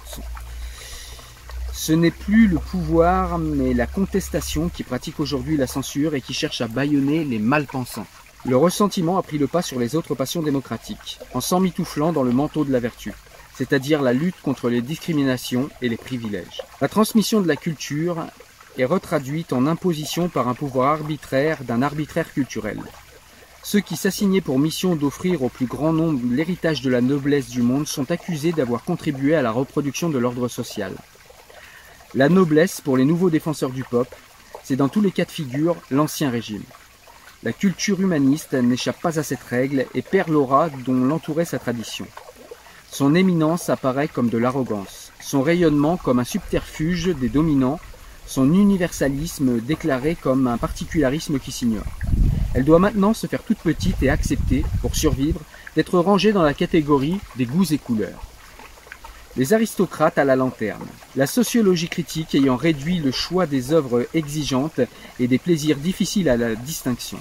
Ce 1.77 1.93
n'est 1.93 2.13
plus 2.13 2.47
le 2.47 2.59
pouvoir, 2.59 3.37
mais 3.39 3.75
la 3.75 3.89
contestation 3.89 4.69
qui 4.69 4.85
pratique 4.85 5.19
aujourd'hui 5.19 5.57
la 5.57 5.67
censure 5.67 6.15
et 6.15 6.21
qui 6.21 6.33
cherche 6.33 6.61
à 6.61 6.69
bâillonner 6.69 7.25
les 7.25 7.41
malpensants. 7.41 8.07
Le 8.47 8.57
ressentiment 8.57 9.19
a 9.19 9.23
pris 9.23 9.39
le 9.39 9.49
pas 9.49 9.61
sur 9.61 9.81
les 9.81 9.97
autres 9.97 10.15
passions 10.15 10.41
démocratiques, 10.41 11.19
en 11.35 11.41
s'emmitouflant 11.41 12.13
dans 12.13 12.23
le 12.23 12.31
manteau 12.31 12.65
de 12.65 12.71
la 12.73 12.79
vertu, 12.79 13.13
c'est-à-dire 13.57 14.03
la 14.03 14.13
lutte 14.13 14.41
contre 14.41 14.71
les 14.71 14.83
discriminations 14.83 15.69
et 15.83 15.89
les 15.89 15.97
privilèges. 15.97 16.63
La 16.81 16.89
transmission 16.89 17.41
de 17.41 17.49
la 17.49 17.57
culture 17.57 18.25
est 18.79 18.85
retraduite 18.85 19.53
en 19.53 19.67
imposition 19.67 20.29
par 20.29 20.47
un 20.47 20.55
pouvoir 20.55 20.93
arbitraire 20.93 21.65
d'un 21.65 21.83
arbitraire 21.83 22.33
culturel. 22.33 22.81
Ceux 23.65 23.81
qui 23.81 23.97
s'assignaient 23.97 24.41
pour 24.41 24.61
mission 24.61 24.95
d'offrir 24.95 25.43
au 25.43 25.49
plus 25.49 25.67
grand 25.67 25.93
nombre 25.93 26.21
l'héritage 26.31 26.83
de 26.83 26.91
la 26.91 27.01
noblesse 27.01 27.49
du 27.49 27.63
monde 27.63 27.89
sont 27.89 28.13
accusés 28.13 28.53
d'avoir 28.53 28.85
contribué 28.85 29.35
à 29.35 29.43
la 29.43 29.51
reproduction 29.51 30.09
de 30.09 30.19
l'ordre 30.19 30.47
social. 30.47 30.95
La 32.17 32.29
noblesse, 32.29 32.81
pour 32.81 32.97
les 32.97 33.05
nouveaux 33.05 33.29
défenseurs 33.29 33.71
du 33.71 33.83
peuple, 33.83 34.17
c'est 34.63 34.77
dans 34.77 34.89
tous 34.89 35.01
les 35.01 35.11
cas 35.11 35.25
de 35.25 35.33
figure 35.33 35.75
l'ancien 35.91 36.31
régime. 36.31 36.63
La 37.43 37.53
culture 37.53 38.01
humaniste 38.01 38.55
n'échappe 38.55 39.01
pas 39.01 39.19
à 39.19 39.25
cette 39.25 39.43
règle 39.43 39.87
et 39.97 40.03
perd 40.03 40.29
l'aura 40.29 40.69
dont 40.87 41.05
l'entourait 41.05 41.45
sa 41.45 41.59
tradition. 41.59 42.07
Son 42.89 43.17
éminence 43.17 43.69
apparaît 43.69 44.07
comme 44.07 44.29
de 44.29 44.39
l'arrogance, 44.39 45.11
son 45.21 45.43
rayonnement 45.43 45.97
comme 45.97 46.21
un 46.21 46.25
subterfuge 46.25 47.07
des 47.17 47.29
dominants, 47.29 47.81
son 48.27 48.47
universalisme 48.55 49.61
déclaré 49.61 50.15
comme 50.15 50.47
un 50.47 50.57
particularisme 50.57 51.41
qui 51.41 51.51
s'ignore. 51.51 51.83
Elle 52.55 52.65
doit 52.65 52.79
maintenant 52.79 53.13
se 53.13 53.27
faire 53.27 53.43
toute 53.43 53.59
petite 53.59 54.01
et 54.05 54.09
accepter, 54.09 54.65
pour 54.83 54.95
survivre, 54.95 55.41
d'être 55.75 55.99
rangée 55.99 56.33
dans 56.33 56.45
la 56.45 56.55
catégorie 56.55 57.19
des 57.35 57.47
goûts 57.47 57.73
et 57.73 57.79
couleurs 57.79 58.34
les 59.37 59.53
aristocrates 59.53 60.19
à 60.19 60.25
la 60.25 60.37
lanterne, 60.37 60.87
la 61.17 61.27
sociologie 61.27 61.89
critique 61.89 62.35
ayant 62.35 62.57
réduit 62.57 62.99
le 62.99 63.11
choix 63.11 63.47
des 63.47 63.73
œuvres 63.73 64.07
exigeantes 64.15 64.81
et 65.19 65.27
des 65.27 65.39
plaisirs 65.39 65.77
difficiles 65.77 66.29
à 66.29 66.37
la 66.37 66.55
distinction, 66.55 67.19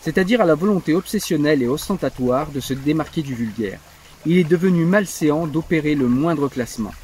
c'est-à-dire 0.00 0.40
à 0.40 0.44
la 0.44 0.54
volonté 0.54 0.94
obsessionnelle 0.94 1.62
et 1.62 1.68
ostentatoire 1.68 2.50
de 2.50 2.60
se 2.60 2.74
démarquer 2.74 3.22
du 3.22 3.34
vulgaire. 3.34 3.80
Il 4.26 4.36
est 4.36 4.44
devenu 4.44 4.84
malséant 4.84 5.46
d'opérer 5.46 5.94
le 5.94 6.06
moindre 6.06 6.48
classement. 6.48 6.94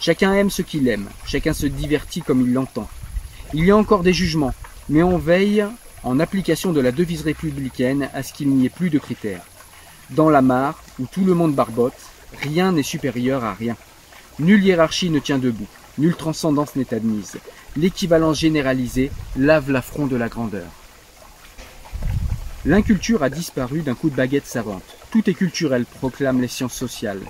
Chacun 0.00 0.32
aime 0.34 0.50
ce 0.50 0.62
qu'il 0.62 0.88
aime, 0.88 1.08
chacun 1.26 1.52
se 1.52 1.66
divertit 1.66 2.22
comme 2.22 2.40
il 2.40 2.52
l'entend. 2.52 2.88
Il 3.54 3.64
y 3.64 3.70
a 3.70 3.76
encore 3.76 4.02
des 4.02 4.12
jugements, 4.12 4.54
mais 4.88 5.02
on 5.02 5.18
veille, 5.18 5.64
en 6.02 6.20
application 6.20 6.72
de 6.72 6.80
la 6.80 6.92
devise 6.92 7.22
républicaine, 7.22 8.08
à 8.14 8.22
ce 8.22 8.32
qu'il 8.32 8.48
n'y 8.48 8.66
ait 8.66 8.70
plus 8.70 8.90
de 8.90 8.98
critères. 8.98 9.44
Dans 10.10 10.30
la 10.30 10.42
mare, 10.42 10.82
où 10.98 11.06
tout 11.06 11.24
le 11.24 11.34
monde 11.34 11.54
barbote, 11.54 11.92
Rien 12.42 12.72
n'est 12.72 12.82
supérieur 12.82 13.44
à 13.44 13.54
rien. 13.54 13.76
Nulle 14.38 14.64
hiérarchie 14.64 15.10
ne 15.10 15.18
tient 15.18 15.38
debout, 15.38 15.66
nulle 15.98 16.14
transcendance 16.14 16.76
n'est 16.76 16.94
admise. 16.94 17.38
L'équivalence 17.76 18.38
généralisée 18.38 19.10
lave 19.36 19.70
l'affront 19.70 20.06
de 20.06 20.16
la 20.16 20.28
grandeur. 20.28 20.68
L'inculture 22.64 23.22
a 23.22 23.30
disparu 23.30 23.80
d'un 23.80 23.94
coup 23.94 24.10
de 24.10 24.16
baguette 24.16 24.46
savante. 24.46 24.96
Tout 25.10 25.28
est 25.30 25.34
culturel, 25.34 25.86
proclament 25.86 26.40
les 26.40 26.48
sciences 26.48 26.74
sociales. 26.74 27.22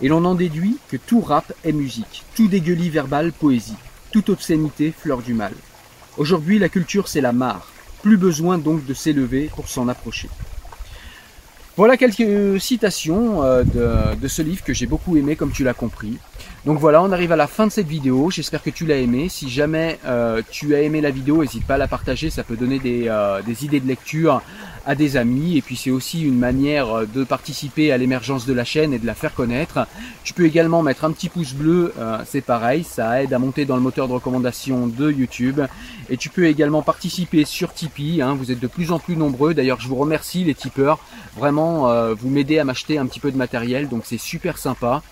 Et 0.00 0.08
l'on 0.08 0.24
en 0.24 0.34
déduit 0.34 0.78
que 0.88 0.96
tout 0.96 1.20
rap 1.20 1.52
est 1.64 1.72
musique, 1.72 2.24
tout 2.34 2.48
dégueulis 2.48 2.90
verbal 2.90 3.32
poésie, 3.32 3.76
toute 4.12 4.28
obscénité 4.28 4.92
fleur 4.96 5.22
du 5.22 5.32
mal. 5.32 5.54
Aujourd'hui, 6.16 6.58
la 6.58 6.68
culture 6.68 7.08
c'est 7.08 7.20
la 7.20 7.32
mare. 7.32 7.68
Plus 8.02 8.16
besoin 8.16 8.58
donc 8.58 8.84
de 8.84 8.94
s'élever 8.94 9.50
pour 9.54 9.68
s'en 9.68 9.88
approcher. 9.88 10.28
Voilà 11.76 11.96
quelques 11.96 12.60
citations 12.60 13.42
euh, 13.42 13.64
de, 14.14 14.28
ce 14.28 14.42
livre 14.42 14.62
que 14.62 14.72
j'ai 14.72 14.86
beaucoup 14.86 15.16
aimé 15.16 15.34
comme 15.34 15.50
tu 15.50 15.64
l'as 15.64 15.74
compris. 15.74 16.18
Donc 16.64 16.78
voilà, 16.78 17.02
on 17.02 17.10
arrive 17.10 17.32
à 17.32 17.36
la 17.36 17.48
fin 17.48 17.66
de 17.66 17.72
cette 17.72 17.88
vidéo. 17.88 18.30
J'espère 18.30 18.62
que 18.62 18.70
tu 18.70 18.86
l'as 18.86 18.98
aimé. 18.98 19.28
Si 19.28 19.50
jamais 19.50 19.98
euh, 20.06 20.40
tu 20.50 20.76
as 20.76 20.82
aimé 20.82 21.00
la 21.00 21.10
vidéo, 21.10 21.42
n'hésite 21.42 21.66
pas 21.66 21.74
à 21.74 21.78
la 21.78 21.88
partager. 21.88 22.30
Ça 22.30 22.44
peut 22.44 22.56
donner 22.56 22.78
des, 22.78 23.08
euh, 23.08 23.42
des 23.42 23.64
idées 23.64 23.80
de 23.80 23.88
lecture 23.88 24.40
à 24.86 24.94
des 24.94 25.16
amis. 25.16 25.56
Et 25.56 25.62
puis 25.62 25.76
c'est 25.76 25.90
aussi 25.90 26.22
une 26.22 26.38
manière 26.38 27.06
de 27.06 27.24
participer 27.24 27.92
à 27.92 27.98
l'émergence 27.98 28.46
de 28.46 28.52
la 28.52 28.64
chaîne 28.64 28.92
et 28.92 28.98
de 28.98 29.06
la 29.06 29.14
faire 29.14 29.34
connaître. 29.34 29.86
Tu 30.22 30.32
peux 30.32 30.44
également 30.44 30.82
mettre 30.82 31.04
un 31.04 31.12
petit 31.12 31.28
pouce 31.28 31.52
bleu. 31.52 31.92
c'est 32.26 32.40
pareil, 32.40 32.84
ça 32.84 33.22
aide 33.22 33.32
à 33.32 33.38
monter 33.38 33.64
dans 33.64 33.76
le 33.76 33.82
moteur 33.82 34.08
de 34.08 34.12
recommandation 34.12 34.86
de 34.86 35.10
YouTube. 35.10 35.60
Et 36.10 36.16
tu 36.16 36.28
peux 36.28 36.46
également 36.46 36.82
participer 36.82 37.44
sur 37.44 37.72
Tipeee. 37.72 38.22
Hein. 38.22 38.34
Vous 38.34 38.50
êtes 38.50 38.60
de 38.60 38.66
plus 38.66 38.92
en 38.92 38.98
plus 38.98 39.16
nombreux. 39.16 39.54
D'ailleurs, 39.54 39.80
je 39.80 39.88
vous 39.88 39.96
remercie 39.96 40.44
les 40.44 40.54
tipeurs. 40.54 40.98
Vraiment, 41.36 42.12
vous 42.14 42.28
m'aidez 42.28 42.58
à 42.58 42.64
m'acheter 42.64 42.98
un 42.98 43.06
petit 43.06 43.20
peu 43.20 43.30
de 43.30 43.36
matériel. 43.36 43.88
Donc 43.88 44.02
c'est 44.04 44.18
super 44.18 44.58
sympa. 44.58 45.02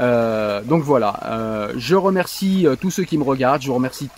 Euh, 0.00 0.62
donc 0.62 0.82
voilà, 0.84 1.20
euh, 1.24 1.72
je 1.76 1.96
remercie 1.96 2.66
euh, 2.66 2.76
tous 2.76 2.90
ceux 2.90 3.04
qui 3.04 3.18
me 3.18 3.24
regardent, 3.24 3.62
je 3.62 3.68
vous 3.68 3.74
remercie 3.74 4.08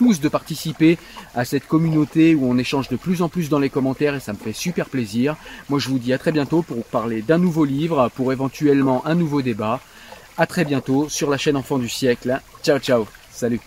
de 0.00 0.28
participer 0.28 0.98
à 1.34 1.44
cette 1.44 1.66
communauté 1.66 2.34
où 2.34 2.50
on 2.50 2.56
échange 2.56 2.88
de 2.88 2.96
plus 2.96 3.20
en 3.22 3.28
plus 3.28 3.48
dans 3.50 3.58
les 3.58 3.68
commentaires 3.68 4.14
et 4.14 4.20
ça 4.20 4.32
me 4.32 4.38
fait 4.38 4.54
super 4.54 4.88
plaisir. 4.88 5.36
Moi 5.68 5.78
je 5.78 5.88
vous 5.88 5.98
dis 5.98 6.12
à 6.12 6.18
très 6.18 6.32
bientôt 6.32 6.62
pour 6.62 6.84
parler 6.84 7.20
d'un 7.22 7.38
nouveau 7.38 7.64
livre, 7.64 8.10
pour 8.14 8.32
éventuellement 8.32 9.06
un 9.06 9.14
nouveau 9.14 9.42
débat. 9.42 9.80
À 10.38 10.46
très 10.46 10.64
bientôt 10.64 11.08
sur 11.08 11.28
la 11.28 11.36
chaîne 11.36 11.56
Enfant 11.56 11.78
du 11.78 11.88
siècle. 11.88 12.40
Ciao 12.62 12.78
ciao, 12.78 13.06
salut 13.30 13.60